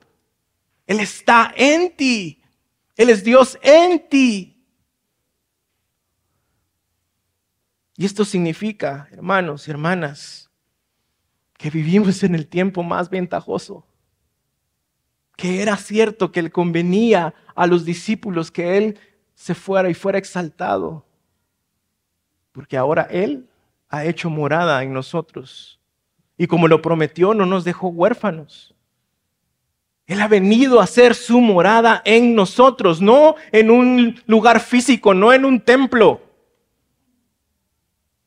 Él 0.86 0.99
está 0.99 1.53
en 1.55 1.95
ti. 1.95 2.40
Él 2.97 3.11
es 3.11 3.22
Dios 3.22 3.59
en 3.61 4.09
ti. 4.09 4.64
Y 7.99 8.07
esto 8.07 8.24
significa, 8.24 9.09
hermanos 9.12 9.68
y 9.68 9.70
hermanas, 9.70 10.51
que 11.59 11.68
vivimos 11.68 12.22
en 12.22 12.34
el 12.34 12.47
tiempo 12.47 12.82
más 12.82 13.11
ventajoso 13.11 13.84
que 15.37 15.62
era 15.62 15.76
cierto 15.76 16.33
que 16.33 16.43
le 16.43 16.51
convenía 16.51 17.35
a 17.55 17.66
los 17.66 17.85
discípulos 17.85 18.51
que 18.51 18.76
Él 18.76 18.99
se 19.35 19.55
fuera 19.55 19.91
y 19.91 19.95
fuera 19.95 20.18
exaltado, 20.18 21.05
porque 22.53 22.76
ahora 22.76 23.09
Él 23.11 23.49
ha 23.89 24.05
hecho 24.05 24.30
morada 24.30 24.83
en 24.83 24.93
nosotros. 24.93 25.80
Y 26.39 26.47
como 26.47 26.68
lo 26.68 26.80
prometió, 26.80 27.35
no 27.35 27.47
nos 27.47 27.64
dejó 27.64 27.89
huérfanos. 27.89 28.74
Él 30.07 30.20
ha 30.20 30.28
venido 30.28 30.80
a 30.80 30.85
hacer 30.85 31.14
su 31.14 31.41
morada 31.41 32.03
en 32.05 32.35
nosotros, 32.35 33.01
no 33.01 33.37
en 33.53 33.70
un 33.70 34.20
lugar 34.26 34.61
físico, 34.61 35.14
no 35.14 35.33
en 35.33 35.45
un 35.45 35.61
templo, 35.61 36.20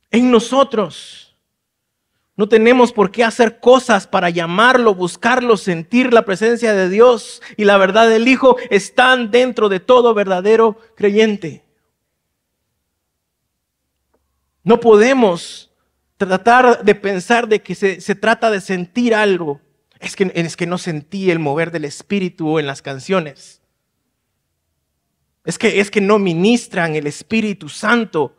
en 0.10 0.32
nosotros. 0.32 1.25
No 2.38 2.50
tenemos 2.50 2.92
por 2.92 3.12
qué 3.12 3.24
hacer 3.24 3.60
cosas 3.60 4.08
para 4.08 4.30
llamarlo, 4.30 4.94
buscarlo, 4.94 5.56
sentir 5.56 6.14
la 6.14 6.26
presencia 6.26 6.74
de 6.74 6.90
Dios 6.90 7.42
y 7.56 7.64
la 7.64 7.78
verdad 7.78 8.10
del 8.10 8.28
Hijo 8.28 8.58
están 8.70 9.32
dentro 9.32 9.70
de 9.70 9.80
todo 9.80 10.14
verdadero 10.14 10.78
creyente. 10.96 11.64
No 14.64 14.82
podemos 14.82 15.72
tratar 16.18 16.84
de 16.84 16.96
pensar 16.96 17.48
de 17.48 17.62
que 17.62 17.74
se, 17.76 18.16
trata 18.16 18.52
de 18.52 18.60
sentir 18.60 19.16
algo. 19.16 19.62
Es 20.00 20.18
que, 20.18 20.32
es 20.36 20.58
que 20.58 20.68
no 20.68 20.78
sentí 20.78 21.32
el 21.32 21.40
mover 21.40 21.72
del 21.72 21.86
Espíritu 21.86 22.60
en 22.60 22.68
las 22.68 22.82
canciones. 22.82 23.62
Es 25.46 25.58
que, 25.58 25.80
es 25.80 25.90
que 25.90 26.02
no 26.02 26.20
ministran 26.20 26.96
el 26.96 27.08
Espíritu 27.08 27.70
Santo 27.70 28.36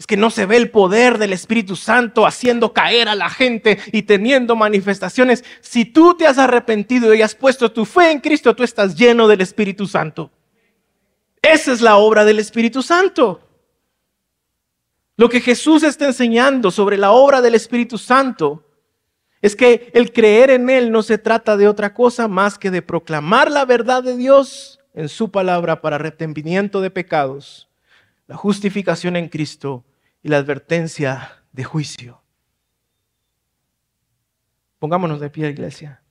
es 0.00 0.06
que 0.06 0.16
no 0.16 0.30
se 0.30 0.46
ve 0.46 0.56
el 0.56 0.70
poder 0.70 1.18
del 1.18 1.34
Espíritu 1.34 1.76
Santo 1.76 2.26
haciendo 2.26 2.72
caer 2.72 3.06
a 3.06 3.14
la 3.14 3.28
gente 3.28 3.78
y 3.92 4.04
teniendo 4.04 4.56
manifestaciones. 4.56 5.44
Si 5.60 5.84
tú 5.84 6.16
te 6.16 6.26
has 6.26 6.38
arrepentido 6.38 7.12
y 7.12 7.20
has 7.20 7.34
puesto 7.34 7.70
tu 7.70 7.84
fe 7.84 8.10
en 8.10 8.20
Cristo, 8.20 8.56
tú 8.56 8.62
estás 8.62 8.96
lleno 8.96 9.28
del 9.28 9.42
Espíritu 9.42 9.86
Santo. 9.86 10.30
Esa 11.42 11.70
es 11.74 11.82
la 11.82 11.98
obra 11.98 12.24
del 12.24 12.38
Espíritu 12.38 12.80
Santo. 12.82 13.46
Lo 15.18 15.28
que 15.28 15.42
Jesús 15.42 15.82
está 15.82 16.06
enseñando 16.06 16.70
sobre 16.70 16.96
la 16.96 17.10
obra 17.10 17.42
del 17.42 17.54
Espíritu 17.54 17.98
Santo 17.98 18.64
es 19.42 19.54
que 19.54 19.90
el 19.92 20.14
creer 20.14 20.48
en 20.48 20.70
Él 20.70 20.90
no 20.90 21.02
se 21.02 21.18
trata 21.18 21.58
de 21.58 21.68
otra 21.68 21.92
cosa 21.92 22.26
más 22.26 22.58
que 22.58 22.70
de 22.70 22.80
proclamar 22.80 23.50
la 23.50 23.66
verdad 23.66 24.02
de 24.02 24.16
Dios 24.16 24.80
en 24.94 25.10
su 25.10 25.30
palabra 25.30 25.82
para 25.82 25.96
arrepentimiento 25.96 26.80
de 26.80 26.90
pecados, 26.90 27.68
la 28.26 28.38
justificación 28.38 29.14
en 29.16 29.28
Cristo 29.28 29.84
y 30.22 30.28
la 30.28 30.38
advertencia 30.38 31.44
de 31.52 31.64
juicio. 31.64 32.20
Pongámonos 34.78 35.20
de 35.20 35.30
pie, 35.30 35.50
iglesia. 35.50 36.02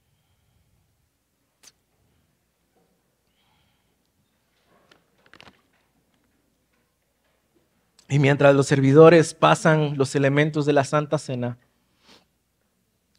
Y 8.08 8.18
mientras 8.18 8.56
los 8.56 8.66
servidores 8.66 9.36
pasan 9.36 9.96
los 9.96 10.16
elementos 10.16 10.66
de 10.66 10.74
la 10.74 10.84
Santa 10.84 11.20
Cena, 11.20 11.60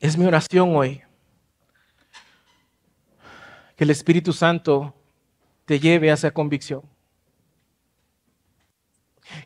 es 0.01 0.16
mi 0.16 0.26
oración 0.26 0.74
hoy 0.74 1.03
que 3.76 3.84
el 3.84 3.91
Espíritu 3.91 4.32
Santo 4.32 4.95
te 5.64 5.78
lleve 5.78 6.11
a 6.11 6.14
esa 6.14 6.32
convicción 6.32 6.89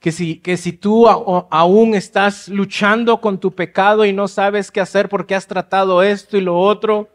que 0.00 0.12
si, 0.12 0.36
que 0.36 0.56
si 0.56 0.72
tú 0.72 1.08
aún 1.08 1.94
estás 1.94 2.48
luchando 2.48 3.20
con 3.20 3.38
tu 3.38 3.54
pecado 3.54 4.04
y 4.04 4.12
no 4.12 4.28
sabes 4.28 4.70
qué 4.70 4.80
hacer 4.80 5.08
porque 5.08 5.34
has 5.34 5.46
tratado 5.46 6.02
esto 6.02 6.36
y 6.36 6.40
lo 6.40 6.58
otro, 6.58 7.08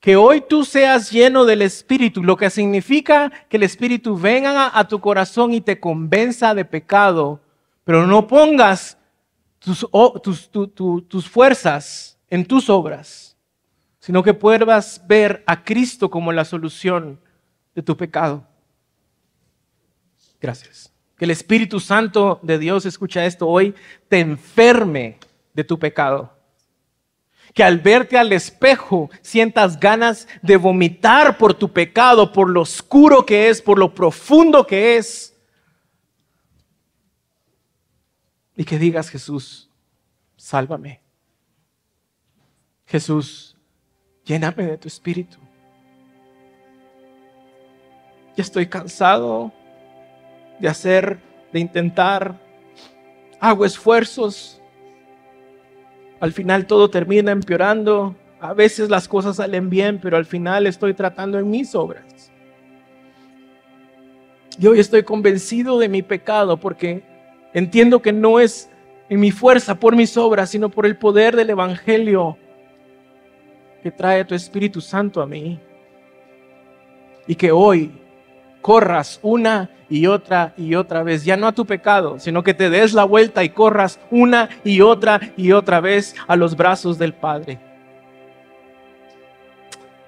que 0.00 0.16
hoy 0.16 0.40
tú 0.40 0.64
seas 0.64 1.10
lleno 1.10 1.44
del 1.44 1.62
Espíritu, 1.62 2.22
lo 2.22 2.36
que 2.36 2.48
significa 2.50 3.30
que 3.48 3.58
el 3.58 3.62
Espíritu 3.64 4.16
venga 4.16 4.76
a 4.76 4.88
tu 4.88 5.00
corazón 5.00 5.52
y 5.52 5.60
te 5.60 5.78
convenza 5.78 6.54
de 6.54 6.64
pecado, 6.64 7.40
pero 7.84 8.06
no 8.06 8.26
pongas 8.26 8.96
tus, 9.58 9.86
tus 11.06 11.28
fuerzas 11.28 12.18
en 12.30 12.46
tus 12.46 12.70
obras, 12.70 13.36
sino 13.98 14.22
que 14.22 14.32
puedas 14.32 15.02
ver 15.06 15.44
a 15.46 15.62
Cristo 15.62 16.10
como 16.10 16.32
la 16.32 16.46
solución 16.46 17.20
de 17.74 17.82
tu 17.82 17.96
pecado. 17.96 18.42
Gracias 20.40 20.90
que 21.20 21.26
el 21.26 21.32
Espíritu 21.32 21.80
Santo 21.80 22.40
de 22.42 22.58
Dios, 22.58 22.86
escucha 22.86 23.26
esto 23.26 23.46
hoy, 23.46 23.74
te 24.08 24.20
enferme 24.20 25.18
de 25.52 25.64
tu 25.64 25.78
pecado. 25.78 26.34
Que 27.52 27.62
al 27.62 27.78
verte 27.78 28.16
al 28.16 28.32
espejo 28.32 29.10
sientas 29.20 29.78
ganas 29.78 30.26
de 30.40 30.56
vomitar 30.56 31.36
por 31.36 31.52
tu 31.52 31.70
pecado, 31.70 32.32
por 32.32 32.48
lo 32.48 32.62
oscuro 32.62 33.26
que 33.26 33.50
es, 33.50 33.60
por 33.60 33.78
lo 33.78 33.94
profundo 33.94 34.66
que 34.66 34.96
es. 34.96 35.36
Y 38.56 38.64
que 38.64 38.78
digas, 38.78 39.10
Jesús, 39.10 39.68
sálvame. 40.36 41.02
Jesús, 42.86 43.58
lléname 44.24 44.64
de 44.64 44.78
tu 44.78 44.88
espíritu. 44.88 45.36
Ya 48.38 48.42
estoy 48.42 48.66
cansado 48.66 49.52
de 50.60 50.68
hacer, 50.68 51.18
de 51.52 51.60
intentar. 51.60 52.34
Hago 53.40 53.64
esfuerzos. 53.64 54.60
Al 56.20 56.32
final 56.32 56.66
todo 56.66 56.90
termina 56.90 57.32
empeorando. 57.32 58.14
A 58.40 58.52
veces 58.52 58.88
las 58.88 59.08
cosas 59.08 59.36
salen 59.36 59.68
bien, 59.70 59.98
pero 60.00 60.16
al 60.16 60.26
final 60.26 60.66
estoy 60.66 60.94
tratando 60.94 61.38
en 61.38 61.50
mis 61.50 61.74
obras. 61.74 62.30
Y 64.58 64.66
hoy 64.66 64.78
estoy 64.78 65.02
convencido 65.02 65.78
de 65.78 65.88
mi 65.88 66.02
pecado 66.02 66.58
porque 66.58 67.02
entiendo 67.54 68.02
que 68.02 68.12
no 68.12 68.40
es 68.40 68.70
en 69.08 69.20
mi 69.20 69.30
fuerza 69.30 69.74
por 69.74 69.96
mis 69.96 70.16
obras, 70.16 70.50
sino 70.50 70.68
por 70.68 70.86
el 70.86 70.96
poder 70.96 71.34
del 71.34 71.50
Evangelio 71.50 72.36
que 73.82 73.90
trae 73.90 74.24
tu 74.24 74.34
Espíritu 74.34 74.80
Santo 74.80 75.22
a 75.22 75.26
mí. 75.26 75.58
Y 77.26 77.34
que 77.34 77.50
hoy 77.50 77.90
corras 78.60 79.18
una 79.22 79.70
y 79.88 80.06
otra 80.06 80.54
y 80.56 80.74
otra 80.74 81.02
vez, 81.02 81.24
ya 81.24 81.36
no 81.36 81.46
a 81.46 81.52
tu 81.52 81.66
pecado, 81.66 82.18
sino 82.18 82.42
que 82.42 82.54
te 82.54 82.70
des 82.70 82.92
la 82.92 83.04
vuelta 83.04 83.42
y 83.42 83.50
corras 83.50 83.98
una 84.10 84.48
y 84.62 84.80
otra 84.80 85.20
y 85.36 85.52
otra 85.52 85.80
vez 85.80 86.14
a 86.26 86.36
los 86.36 86.56
brazos 86.56 86.98
del 86.98 87.12
Padre. 87.12 87.58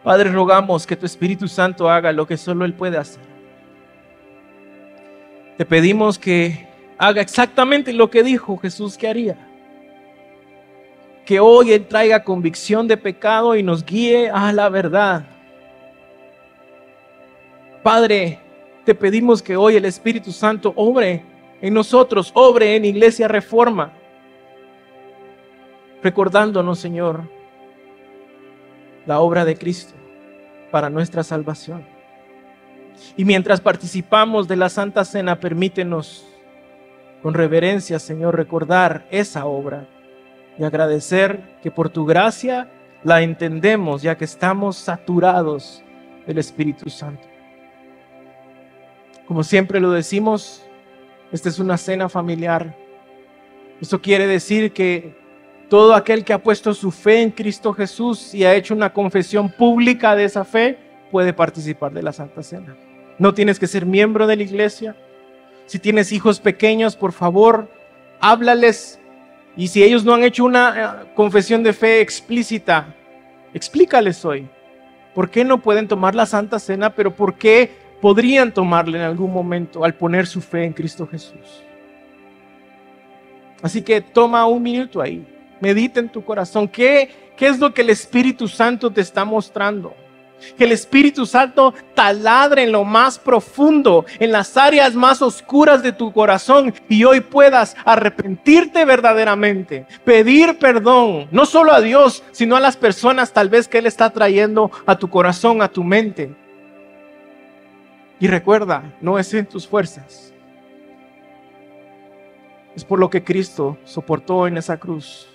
Padre, 0.04 0.30
rogamos 0.30 0.86
que 0.86 0.96
tu 0.96 1.06
Espíritu 1.06 1.46
Santo 1.46 1.88
haga 1.88 2.12
lo 2.12 2.26
que 2.26 2.36
solo 2.36 2.64
Él 2.64 2.74
puede 2.74 2.98
hacer. 2.98 3.22
Te 5.56 5.64
pedimos 5.64 6.18
que 6.18 6.68
haga 6.98 7.20
exactamente 7.20 7.92
lo 7.92 8.10
que 8.10 8.22
dijo 8.22 8.56
Jesús 8.56 8.96
que 8.96 9.08
haría. 9.08 9.36
Que 11.24 11.38
hoy 11.38 11.72
Él 11.72 11.86
traiga 11.86 12.24
convicción 12.24 12.88
de 12.88 12.96
pecado 12.96 13.54
y 13.54 13.62
nos 13.62 13.84
guíe 13.84 14.28
a 14.30 14.52
la 14.52 14.68
verdad. 14.68 15.24
Padre, 17.82 18.38
te 18.84 18.94
pedimos 18.94 19.42
que 19.42 19.56
hoy 19.56 19.76
el 19.76 19.84
Espíritu 19.84 20.30
Santo 20.30 20.72
obre 20.76 21.24
en 21.60 21.74
nosotros, 21.74 22.30
obre 22.34 22.76
en 22.76 22.84
Iglesia 22.84 23.26
Reforma, 23.26 23.92
recordándonos, 26.00 26.78
Señor, 26.78 27.22
la 29.04 29.20
obra 29.20 29.44
de 29.44 29.56
Cristo 29.56 29.94
para 30.70 30.90
nuestra 30.90 31.24
salvación. 31.24 31.84
Y 33.16 33.24
mientras 33.24 33.60
participamos 33.60 34.46
de 34.46 34.56
la 34.56 34.68
Santa 34.68 35.04
Cena, 35.04 35.40
permítenos 35.40 36.24
con 37.20 37.34
reverencia, 37.34 37.98
Señor, 37.98 38.36
recordar 38.36 39.06
esa 39.10 39.46
obra 39.46 39.88
y 40.56 40.62
agradecer 40.62 41.58
que 41.62 41.72
por 41.72 41.88
tu 41.88 42.04
gracia 42.04 42.70
la 43.02 43.22
entendemos, 43.22 44.02
ya 44.02 44.16
que 44.16 44.24
estamos 44.24 44.76
saturados 44.76 45.82
del 46.26 46.38
Espíritu 46.38 46.88
Santo. 46.88 47.31
Como 49.26 49.44
siempre 49.44 49.80
lo 49.80 49.90
decimos, 49.90 50.62
esta 51.30 51.48
es 51.48 51.58
una 51.58 51.78
cena 51.78 52.08
familiar. 52.08 52.76
Esto 53.80 54.00
quiere 54.00 54.26
decir 54.26 54.72
que 54.72 55.16
todo 55.68 55.94
aquel 55.94 56.24
que 56.24 56.32
ha 56.32 56.42
puesto 56.42 56.74
su 56.74 56.90
fe 56.90 57.22
en 57.22 57.30
Cristo 57.30 57.72
Jesús 57.72 58.34
y 58.34 58.44
ha 58.44 58.54
hecho 58.54 58.74
una 58.74 58.92
confesión 58.92 59.50
pública 59.50 60.14
de 60.14 60.24
esa 60.24 60.44
fe 60.44 60.78
puede 61.10 61.32
participar 61.32 61.92
de 61.92 62.02
la 62.02 62.12
Santa 62.12 62.42
Cena. 62.42 62.76
No 63.18 63.32
tienes 63.32 63.58
que 63.58 63.66
ser 63.66 63.86
miembro 63.86 64.26
de 64.26 64.36
la 64.36 64.42
iglesia. 64.42 64.96
Si 65.66 65.78
tienes 65.78 66.12
hijos 66.12 66.40
pequeños, 66.40 66.96
por 66.96 67.12
favor, 67.12 67.70
háblales. 68.20 69.00
Y 69.56 69.68
si 69.68 69.82
ellos 69.82 70.04
no 70.04 70.14
han 70.14 70.24
hecho 70.24 70.44
una 70.44 71.04
eh, 71.04 71.12
confesión 71.14 71.62
de 71.62 71.72
fe 71.72 72.00
explícita, 72.00 72.94
explícales 73.54 74.24
hoy. 74.24 74.48
¿Por 75.14 75.30
qué 75.30 75.44
no 75.44 75.62
pueden 75.62 75.88
tomar 75.88 76.14
la 76.14 76.26
Santa 76.26 76.58
Cena? 76.58 76.90
Pero 76.90 77.14
¿por 77.14 77.34
qué 77.34 77.70
podrían 78.02 78.52
tomarle 78.52 78.98
en 78.98 79.04
algún 79.04 79.32
momento 79.32 79.84
al 79.84 79.94
poner 79.94 80.26
su 80.26 80.40
fe 80.40 80.64
en 80.64 80.72
Cristo 80.72 81.06
Jesús. 81.06 81.62
Así 83.62 83.80
que 83.80 84.00
toma 84.00 84.44
un 84.44 84.60
minuto 84.60 85.00
ahí, 85.00 85.24
medita 85.60 86.00
en 86.00 86.08
tu 86.08 86.24
corazón. 86.24 86.66
¿Qué, 86.66 87.08
¿Qué 87.36 87.46
es 87.46 87.60
lo 87.60 87.72
que 87.72 87.82
el 87.82 87.90
Espíritu 87.90 88.48
Santo 88.48 88.90
te 88.90 89.00
está 89.00 89.24
mostrando? 89.24 89.94
Que 90.58 90.64
el 90.64 90.72
Espíritu 90.72 91.26
Santo 91.26 91.72
taladre 91.94 92.64
en 92.64 92.72
lo 92.72 92.82
más 92.82 93.20
profundo, 93.20 94.04
en 94.18 94.32
las 94.32 94.56
áreas 94.56 94.96
más 94.96 95.22
oscuras 95.22 95.80
de 95.84 95.92
tu 95.92 96.12
corazón 96.12 96.74
y 96.88 97.04
hoy 97.04 97.20
puedas 97.20 97.76
arrepentirte 97.84 98.84
verdaderamente, 98.84 99.86
pedir 100.04 100.58
perdón, 100.58 101.28
no 101.30 101.46
solo 101.46 101.72
a 101.72 101.80
Dios, 101.80 102.24
sino 102.32 102.56
a 102.56 102.60
las 102.60 102.76
personas 102.76 103.32
tal 103.32 103.48
vez 103.48 103.68
que 103.68 103.78
Él 103.78 103.86
está 103.86 104.10
trayendo 104.10 104.72
a 104.86 104.98
tu 104.98 105.08
corazón, 105.08 105.62
a 105.62 105.68
tu 105.68 105.84
mente. 105.84 106.41
Y 108.22 108.28
recuerda, 108.28 108.84
no 109.00 109.18
es 109.18 109.34
en 109.34 109.46
tus 109.46 109.66
fuerzas. 109.66 110.32
Es 112.76 112.84
por 112.84 113.00
lo 113.00 113.10
que 113.10 113.24
Cristo 113.24 113.78
soportó 113.82 114.46
en 114.46 114.58
esa 114.58 114.76
cruz. 114.76 115.28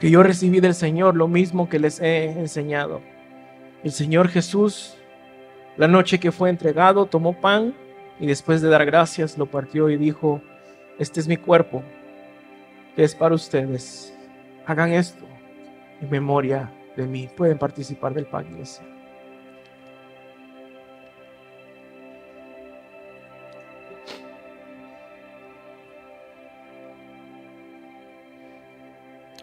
que 0.00 0.10
yo 0.10 0.22
recibí 0.22 0.60
del 0.60 0.74
Señor 0.74 1.14
lo 1.14 1.28
mismo 1.28 1.68
que 1.68 1.78
les 1.78 2.00
he 2.00 2.24
enseñado. 2.24 3.02
El 3.84 3.92
Señor 3.92 4.28
Jesús, 4.28 4.96
la 5.76 5.86
noche 5.86 6.18
que 6.18 6.32
fue 6.32 6.48
entregado, 6.48 7.04
tomó 7.04 7.38
pan 7.38 7.74
y 8.18 8.26
después 8.26 8.62
de 8.62 8.70
dar 8.70 8.86
gracias 8.86 9.36
lo 9.36 9.44
partió 9.44 9.90
y 9.90 9.98
dijo, 9.98 10.40
este 10.98 11.20
es 11.20 11.28
mi 11.28 11.36
cuerpo, 11.36 11.82
que 12.96 13.04
es 13.04 13.14
para 13.14 13.34
ustedes. 13.34 14.12
Hagan 14.66 14.92
esto 14.94 15.26
en 16.00 16.10
memoria 16.10 16.72
de 16.96 17.06
mí. 17.06 17.28
Pueden 17.36 17.58
participar 17.58 18.14
del 18.14 18.26
pan, 18.26 18.46
iglesia. 18.50 18.84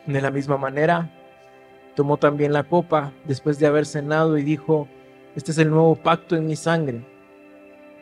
De 0.06 0.22
la 0.22 0.32
misma 0.32 0.58
manera, 0.58 1.10
tomó 1.96 2.18
también 2.18 2.52
la 2.52 2.64
copa 2.64 3.14
después 3.26 3.60
de 3.60 3.68
haber 3.68 3.86
cenado 3.86 4.38
y 4.38 4.44
dijo, 4.44 4.88
este 5.36 5.52
es 5.52 5.58
el 5.60 5.70
nuevo 5.70 5.96
pacto 5.96 6.36
en 6.36 6.48
mi 6.48 6.56
sangre. 6.56 7.06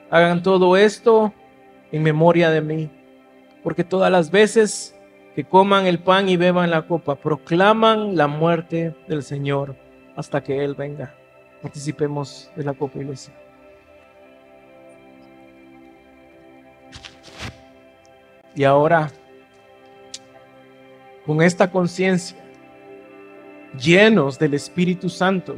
Hagan 0.09 0.41
todo 0.41 0.77
esto 0.77 1.33
en 1.91 2.03
memoria 2.03 2.49
de 2.49 2.61
mí, 2.61 2.89
porque 3.61 3.83
todas 3.83 4.09
las 4.09 4.31
veces 4.31 4.96
que 5.37 5.43
coman 5.43 5.85
el 5.85 5.99
pan 5.99 6.29
y 6.29 6.35
beban 6.35 6.71
la 6.71 6.87
copa, 6.87 7.13
proclaman 7.13 8.17
la 8.17 8.25
muerte 8.25 8.95
del 9.07 9.21
Señor 9.21 9.75
hasta 10.15 10.41
que 10.41 10.65
Él 10.65 10.73
venga. 10.73 11.13
Participemos 11.61 12.49
de 12.55 12.63
la 12.63 12.73
copa, 12.73 12.97
iglesia. 12.97 13.31
Y 18.55 18.63
ahora 18.63 19.11
con 21.23 21.43
esta 21.43 21.69
conciencia, 21.69 22.35
llenos 23.79 24.39
del 24.39 24.55
Espíritu 24.55 25.07
Santo, 25.07 25.55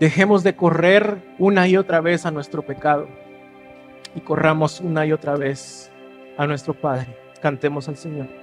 dejemos 0.00 0.42
de 0.42 0.56
correr 0.56 1.18
una 1.38 1.68
y 1.68 1.76
otra 1.76 2.00
vez 2.00 2.24
a 2.24 2.30
nuestro 2.30 2.62
pecado 2.62 3.06
y 4.14 4.20
corramos 4.22 4.80
una 4.80 5.04
y 5.04 5.12
otra 5.12 5.36
vez 5.36 5.92
a 6.38 6.46
nuestro 6.46 6.72
Padre. 6.72 7.21
Cantemos 7.42 7.88
al 7.88 7.96
Señor. 7.96 8.41